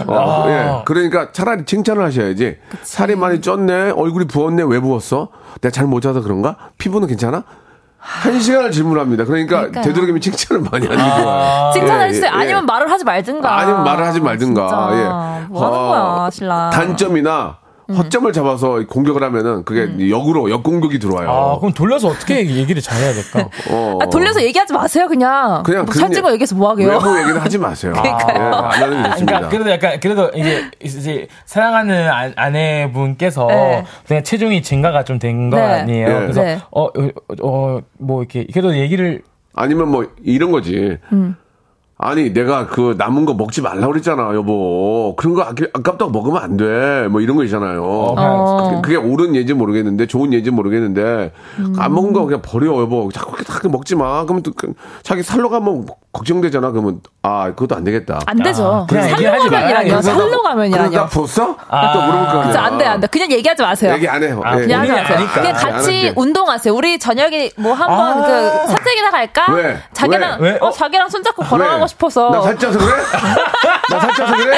어, 0.09 0.45
예. 0.49 0.83
그러니까 0.85 1.31
차라리 1.31 1.65
칭찬을 1.65 2.05
하셔야지. 2.05 2.57
살이 2.83 3.15
많이 3.15 3.41
쪘네, 3.41 3.97
얼굴이 3.97 4.27
부었네, 4.27 4.65
왜 4.67 4.81
부었어? 4.81 5.29
내가 5.61 5.71
잘 5.71 5.87
못 5.87 6.01
자서 6.01 6.21
그런가? 6.21 6.57
피부는 6.79 7.07
괜찮아? 7.07 7.45
한 7.99 8.41
시간을 8.41 8.71
질문합니다. 8.73 9.25
그러니까 9.25 9.57
그러니까요. 9.59 9.85
되도록이면 9.85 10.21
칭찬을 10.21 10.63
많이 10.71 10.87
하는 10.87 10.97
게 11.05 11.23
좋아요. 11.23 11.73
칭찬할 11.75 12.09
예, 12.09 12.13
수 12.13 12.25
예, 12.25 12.29
아니면 12.29 12.63
예. 12.63 12.67
말을 12.67 12.91
하지 12.91 13.05
말든가. 13.05 13.59
아니면 13.59 13.85
말을 13.85 14.05
하지 14.07 14.21
말든가. 14.21 14.69
진짜. 14.69 14.99
예. 15.01 15.47
뭐 15.49 15.65
하는 15.67 15.79
어, 15.79 15.89
거야, 16.19 16.31
신랑. 16.31 16.71
단점이나 16.71 17.59
허점을 17.94 18.33
잡아서 18.33 18.85
공격을 18.88 19.22
하면은 19.22 19.64
그게 19.64 19.83
음. 19.83 20.11
역으로 20.11 20.51
역공격이 20.51 20.99
들어와요. 20.99 21.31
아, 21.31 21.59
그럼 21.59 21.72
돌려서 21.72 22.09
어떻게 22.09 22.44
얘기를 22.46 22.83
잘해야 22.83 23.12
될까? 23.12 23.49
어. 23.70 23.99
아, 24.03 24.07
돌려서 24.07 24.42
얘기하지 24.42 24.72
마세요, 24.72 25.07
그냥. 25.09 25.62
그냥 25.62 25.85
뭐 25.85 25.94
살찐 25.94 26.22
거 26.22 26.33
얘기해서 26.33 26.55
뭐 26.57 26.70
하게요? 26.70 26.88
외모 26.88 27.18
얘기는 27.20 27.38
하지 27.40 27.59
마세요. 27.59 27.92
그러니까요. 27.96 28.42
예, 28.42 28.55
안 28.57 28.83
하는 28.83 29.03
게 29.03 29.11
좋습니다. 29.11 29.38
그러니까 29.40 29.49
그래도 29.49 29.70
약간 29.70 30.01
그래도 30.01 30.31
이게 30.35 30.70
이제 30.83 31.27
사랑하는 31.44 32.09
아, 32.09 32.31
아내분께서 32.37 33.46
네. 33.46 33.85
그냥 34.07 34.22
체중이 34.25 34.62
증가가 34.62 35.03
좀 35.05 35.18
된 35.18 35.51
거 35.51 35.57
네. 35.57 35.62
아니에요. 35.62 36.09
네. 36.09 36.14
그래서 36.20 36.42
네. 36.42 36.59
어어뭐 36.70 38.20
이렇게 38.22 38.46
그래도 38.53 38.77
얘기를 38.77 39.22
아니면 39.55 39.88
뭐 39.90 40.07
이런 40.22 40.51
거지. 40.53 40.99
음. 41.12 41.37
아니 41.99 42.35
내가 42.35 42.67
그 42.67 42.95
남은 42.99 43.25
거 43.25 43.33
먹지 43.33 43.63
말라 43.63 43.87
그랬잖아 43.87 44.35
여보 44.35 45.15
그런 45.17 45.33
거 45.35 45.41
아깝, 45.43 45.71
아깝다고 45.73 46.11
먹으면 46.11 46.43
안 46.43 46.57
돼 46.59 47.09
뭐 47.09 47.21
이런 47.23 47.37
거 47.37 47.45
있잖아요 47.45 47.83
어. 47.85 48.83
그게 48.83 48.97
옳은 48.97 49.35
예인지 49.35 49.55
모르겠는데 49.55 50.07
좋은 50.07 50.33
예인지 50.33 50.51
모르겠는데 50.51 51.33
음. 51.59 51.75
안 51.79 51.95
먹은 51.95 52.13
거 52.13 52.25
그냥 52.27 52.43
버려 52.43 52.67
여보 52.81 53.11
자꾸 53.13 53.33
그렇게 53.33 53.45
다 53.51 53.59
먹지 53.69 53.95
마 53.97 54.25
그러면 54.25 54.43
또 54.43 54.53
그- 54.55 54.75
자기 55.03 55.23
살로 55.23 55.49
가면 55.49 55.87
걱정되잖아 56.13 56.71
그러면 56.73 57.01
아 57.23 57.47
그것도 57.51 57.77
안 57.77 57.85
되겠다 57.85 58.21
안 58.27 58.43
되죠. 58.43 58.87
얘기하지 58.91 59.25
말아요. 59.51 59.51
가면이라뇨. 59.51 59.91
그래서 59.91 60.43
가면이라뇨. 60.43 60.91
나 60.97 61.07
부었어? 61.07 61.45
또 61.47 62.03
물어볼 62.03 62.27
거 62.27 62.31
아니야 62.31 62.43
진짜 62.45 62.63
안 62.63 62.79
돼, 62.79 62.85
안 62.87 63.01
돼. 63.01 63.07
그냥 63.09 63.31
얘기하지 63.33 63.63
마세요. 63.63 63.93
얘기 63.95 64.09
안 64.09 64.23
해요 64.23 64.41
아, 64.45 64.57
예. 64.57 64.63
그냥 64.63 64.81
하지 64.81 64.93
마세요. 64.93 65.17
아니까. 65.19 65.33
그냥 65.35 65.57
안 65.57 65.73
같이. 65.73 66.13
운동하세요. 66.17 66.75
우리 66.75 66.99
저녁에 66.99 67.51
뭐 67.59 67.73
한번 67.75 68.23
아. 68.23 68.27
그 68.27 68.69
산책이나 68.73 69.11
갈까? 69.11 69.53
왜? 69.53 69.77
자기랑 69.93 70.41
왜? 70.41 70.53
왜? 70.53 70.59
어, 70.63 70.71
자기랑 70.71 71.09
손잡고 71.11 71.43
걸어가고 71.43 71.86
왜? 71.87 71.88
싶어서. 71.88 72.31
나 72.31 72.42
살쪄서 72.42 72.79
그래? 72.79 72.92
나 73.90 74.01
살쪄서 74.01 74.37
그래? 74.37 74.57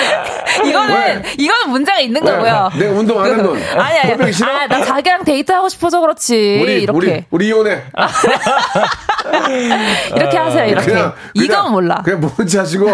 이거는 0.64 0.94
왜? 0.94 1.22
이거는 1.38 1.70
문제가 1.70 2.00
있는 2.00 2.22
왜? 2.24 2.30
거고요. 2.32 2.70
내가 2.78 2.92
운동 2.98 3.22
안 3.22 3.30
하면 3.32 3.56
아니 3.78 3.98
아니. 4.12 4.32
싫어? 4.32 4.50
아, 4.50 4.66
나 4.66 4.82
자기랑 4.84 5.24
데이트 5.24 5.52
하고 5.52 5.68
싶어서 5.68 6.00
그렇지. 6.00 6.60
우리 6.62 6.82
이렇게 6.82 6.96
우리 6.96 7.24
우리 7.30 7.46
이혼해 7.48 7.82
이렇게 10.16 10.36
하세요. 10.36 10.64
이렇게. 10.66 10.86
그냥, 10.86 11.12
이건 11.34 11.48
그냥- 11.48 11.72
몰라. 11.72 12.02
그냥 12.04 12.20
모른 12.20 12.46
체 12.46 12.58
하시고 12.58 12.86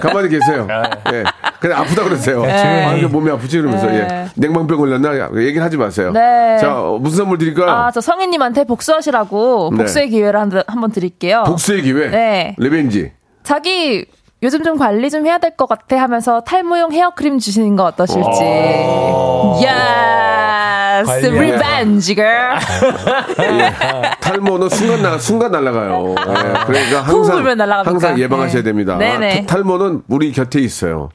가만히 0.00 0.28
계세요. 0.28 0.66
예. 1.12 1.24
그냥 1.60 1.80
아프다 1.80 2.04
그러세요. 2.04 2.44
아, 2.44 2.94
이게 2.94 3.06
몸이 3.06 3.30
아프지 3.30 3.58
그러면서 3.58 3.86
네. 3.86 3.98
예. 3.98 4.28
냉방병 4.36 4.78
걸렸나 4.78 5.30
얘기를 5.36 5.62
하지 5.62 5.76
마세요. 5.76 6.12
네. 6.12 6.58
자 6.60 6.78
어, 6.80 6.98
무슨 7.00 7.18
선물 7.18 7.38
드릴까요? 7.38 7.70
아, 7.70 7.90
저 7.90 8.00
성희님한테 8.00 8.64
복수하시라고 8.64 9.70
네. 9.72 9.78
복수의 9.78 10.08
기회를 10.10 10.38
한, 10.38 10.52
한번 10.66 10.90
드릴게요. 10.92 11.44
복수의 11.46 11.82
기회. 11.82 12.08
네. 12.08 12.54
revenge. 12.58 13.12
자기 13.48 14.04
요즘 14.42 14.62
좀 14.62 14.76
관리 14.76 15.08
좀 15.08 15.26
해야 15.26 15.38
될 15.38 15.56
것 15.56 15.66
같아 15.66 15.96
하면서 15.98 16.42
탈모용 16.42 16.92
헤어크림 16.92 17.38
주시는 17.38 17.76
거 17.76 17.84
어떠실지. 17.84 18.42
Yes, 19.64 21.06
관리하네. 21.06 21.38
revenge, 21.38 22.14
girl. 22.14 22.58
탈모는 24.20 24.68
순간 24.68 25.00
나 25.02 25.18
순간 25.18 25.50
날아가요. 25.52 26.10
예. 26.10 26.14
그러니까 26.66 27.00
후 27.00 27.24
항상? 27.24 27.82
항상 27.86 28.18
예방하셔야 28.18 28.62
네. 28.62 28.64
됩니다. 28.64 28.98
네네. 28.98 29.46
타- 29.46 29.54
탈모는 29.56 30.02
우리 30.08 30.30
곁에 30.32 30.60
있어요. 30.60 31.08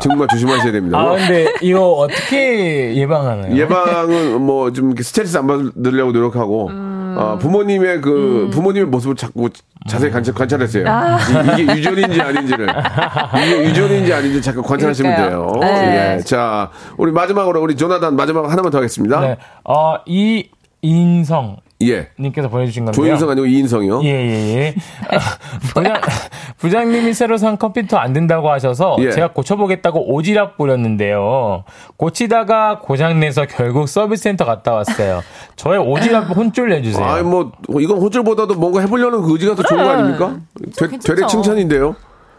정말 0.00 0.26
조심하셔야 0.32 0.72
됩니다. 0.72 0.98
아 0.98 1.10
근데 1.10 1.46
이거 1.62 1.92
어떻게 1.92 2.96
예방하나요? 2.96 3.54
예방은 3.56 4.40
뭐 4.42 4.72
좀 4.72 4.94
스트레스 5.00 5.36
안 5.38 5.46
받으려고 5.46 6.10
노력하고 6.10 6.68
음. 6.70 6.91
어, 7.16 7.38
부모님의 7.38 8.00
그 8.00 8.50
부모님의 8.52 8.88
모습을 8.88 9.16
자꾸 9.16 9.50
자세히 9.88 10.10
관찰, 10.10 10.34
관찰하세요. 10.34 10.84
아. 10.88 11.18
이, 11.58 11.66
게 11.66 11.76
유전인지 11.76 12.20
아닌지를 12.20 12.68
이게 13.44 13.64
유전인지 13.64 14.12
아닌지 14.12 14.42
잠깐 14.42 14.62
관찰하시면 14.62 15.14
그러니까요. 15.14 15.52
돼요. 15.52 15.60
네. 15.60 16.16
예. 16.18 16.20
자 16.22 16.70
우리 16.96 17.12
마지막으로 17.12 17.60
우리 17.62 17.76
조나단 17.76 18.16
마지막 18.16 18.50
하나만 18.50 18.70
더 18.70 18.78
하겠습니다. 18.78 19.20
네. 19.20 19.36
어, 19.64 19.96
이 20.06 20.48
인성 20.82 21.56
예. 21.90 22.08
님께서 22.18 22.48
보내주신 22.48 22.84
건데요. 22.84 23.04
조인성 23.04 23.30
아니고 23.30 23.46
이인성이요. 23.46 24.02
예, 24.04 24.08
예, 24.08 24.54
예. 24.56 24.74
아, 25.10 25.18
부장, 25.74 25.94
부장님이 26.58 27.14
새로 27.14 27.36
산 27.36 27.56
컴퓨터 27.58 27.96
안 27.96 28.12
된다고 28.12 28.50
하셔서 28.50 28.96
예. 29.00 29.10
제가 29.10 29.32
고쳐보겠다고 29.32 30.14
오지랖 30.14 30.56
부렸는데요. 30.56 31.64
고치다가 31.96 32.80
고장내서 32.80 33.46
결국 33.46 33.88
서비스 33.88 34.24
센터 34.24 34.44
갔다 34.44 34.72
왔어요. 34.72 35.22
저의 35.56 35.80
오지랖 35.80 36.34
혼쭐 36.36 36.68
내주세요. 36.68 37.04
아이 37.04 37.22
뭐 37.22 37.52
이건 37.80 37.98
호줄보다도 37.98 38.54
뭔가 38.54 38.80
해보려는 38.80 39.22
그 39.22 39.32
의지가 39.32 39.54
더 39.54 39.62
좋은 39.62 39.82
거 39.82 39.90
아닙니까? 39.90 40.36
되, 40.76 40.88
괜찮죠. 40.88 41.14
되레 41.14 41.26
칭찬인데요. 41.26 41.96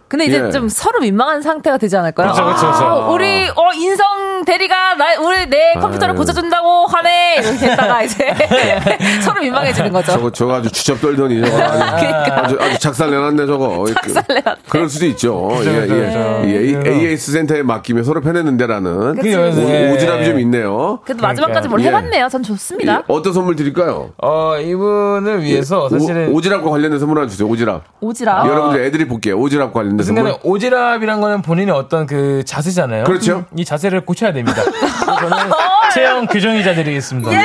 근데 0.08 0.26
이제 0.26 0.44
예. 0.46 0.52
좀 0.52 0.70
서로 0.70 1.00
민망한 1.00 1.42
상태가 1.42 1.80
되지 1.80 1.98
않을까요? 1.98 2.28
그렇죠, 2.34 2.44
그렇죠, 2.44 2.62
그렇죠. 2.68 2.86
아, 2.86 3.10
우리 3.10 3.26
어 3.50 3.74
인성 3.76 4.33
대리가 4.46 4.96
나 4.96 5.20
우리 5.20 5.46
내 5.50 5.74
컴퓨터를 5.80 6.14
아유. 6.14 6.18
고쳐준다고 6.18 6.86
하네 6.88 7.36
이렇게 7.38 7.58
됐다가 7.58 8.04
이제 8.04 8.34
서로 9.22 9.42
민망해지는 9.42 9.92
거죠. 9.92 10.12
저거 10.14 10.32
저거 10.32 10.56
아주 10.56 10.72
주접 10.72 11.00
떨더니 11.02 11.42
저거 11.44 11.58
아주, 11.64 11.78
그러니까. 12.06 12.44
아주, 12.44 12.58
아주 12.60 12.80
작살 12.80 13.10
내놨네 13.12 13.46
저거. 13.46 13.86
작살 14.02 14.24
내놨대. 14.28 14.62
그럴 14.70 14.90
수도 14.90 15.06
있죠. 15.08 15.50
예, 15.54 15.58
그죠, 15.58 15.72
예. 15.72 15.80
그죠. 15.82 15.98
예, 16.46 16.74
그래서- 16.74 16.90
AS 16.90 17.32
센터에 17.32 17.64
맡기면 17.64 18.04
서로 18.04 18.22
편했는데라는 18.22 19.16
그치. 19.16 19.36
오- 19.36 19.42
오지랖이 19.42 20.26
좀 20.26 20.40
있네요. 20.40 21.00
그래도 21.06 21.22
마지막까지 21.22 21.68
뭘 21.70 21.82
예. 21.82 21.86
해봤네요. 21.88 22.28
전 22.30 22.44
좋습니다. 22.44 22.94
예, 23.00 23.04
어떤 23.08 23.34
선물 23.34 23.56
드릴까요? 23.56 24.12
어, 24.22 24.58
이분을 24.60 25.44
위해서 25.44 25.90
사실은 25.90 26.30
오, 26.34 26.40
오지랖과 26.40 26.70
관련된 26.70 27.00
선물 27.00 27.18
하나 27.20 27.28
주세요. 27.28 27.48
오지랖. 27.48 27.82
오지랖. 28.02 28.48
여러분들 28.48 28.84
애드립 28.86 29.08
볼게요. 29.08 29.38
오지랖 29.40 29.72
관련된 29.72 29.98
그 29.98 30.04
선물. 30.04 30.36
오지랖이란 30.44 31.22
거는 31.22 31.42
본인의 31.42 31.74
어떤 31.74 32.06
그 32.06 32.44
자세잖아요. 32.46 33.06
그렇죠. 33.06 33.46
이 33.56 33.64
자세를 33.66 34.06
고쳐야 34.06 34.33
됩니다. 34.34 34.62
저는 34.64 35.38
체형 35.94 36.28
교정의자 36.28 36.74
드리겠습니다. 36.76 37.32
예. 37.32 37.38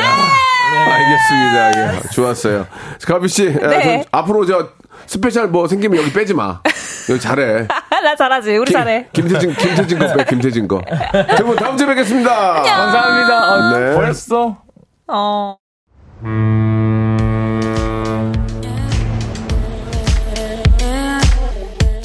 알겠습니다. 0.79 1.97
예, 1.97 2.01
좋았어요. 2.13 2.67
가비 3.07 3.29
씨, 3.29 3.47
예, 3.47 3.67
네. 3.67 4.03
저 4.05 4.09
앞으로 4.19 4.45
저 4.47 4.69
special 5.07 5.49
뭐 5.49 5.67
생기면 5.67 5.99
여기 6.01 6.13
빼지 6.13 6.35
마. 6.35 6.61
여기 7.09 7.21
잘해. 7.21 7.67
나 8.05 8.15
잘하지. 8.17 8.57
우리 8.59 8.71
잘해. 8.71 9.09
김태진, 9.13 9.55
김태진 9.55 9.99
거 9.99 10.15
빼, 10.15 10.25
김태진 10.25 10.69
거. 10.69 10.83
여러분 11.15 11.57
다음 11.57 11.77
주에 11.77 11.87
뵙겠습니다. 11.87 12.63
감사합니다. 12.63 13.55
어, 13.55 13.79
네. 13.79 13.95
벌써 13.95 14.59
어. 15.07 15.57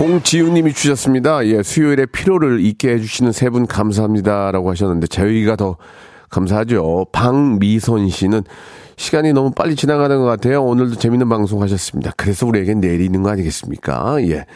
공지훈님이 0.00 0.72
주셨습니다. 0.72 1.46
예, 1.46 1.62
수요일에 1.62 2.06
피로를 2.06 2.64
잊게 2.64 2.88
해주시는 2.94 3.32
세 3.32 3.50
분 3.50 3.66
감사합니다라고 3.66 4.70
하셨는데 4.70 5.08
저희가 5.08 5.56
더 5.56 5.76
감사하죠. 6.30 7.06
방미선 7.12 8.08
씨는 8.08 8.44
시간이 8.96 9.34
너무 9.34 9.50
빨리 9.50 9.76
지나가는 9.76 10.16
것 10.16 10.24
같아요. 10.24 10.64
오늘도 10.64 10.94
재밌는 10.96 11.28
방송 11.28 11.60
하셨습니다. 11.60 12.12
그래서 12.16 12.46
우리에겐 12.46 12.80
있는 12.82 13.22
거 13.22 13.28
아니겠습니까? 13.28 14.16
예. 14.22 14.46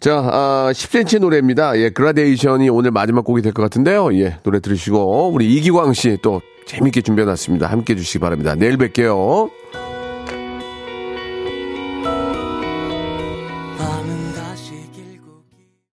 자, 0.00 0.16
아, 0.32 0.70
10cm 0.72 1.18
노래입니다. 1.20 1.78
예, 1.78 1.90
그라데이션이 1.90 2.70
오늘 2.70 2.90
마지막 2.90 3.24
곡이 3.26 3.42
될 3.42 3.52
것 3.52 3.62
같은데요. 3.62 4.14
예, 4.18 4.38
노래 4.44 4.60
들으시고 4.60 5.28
우리 5.30 5.52
이기광 5.56 5.92
씨 5.92 6.16
또 6.22 6.40
재밌게 6.64 7.02
준비해놨습니다. 7.02 7.66
함께 7.66 7.92
해주시기 7.92 8.18
바랍니다. 8.20 8.54
내일 8.54 8.78
뵐게요. 8.78 9.50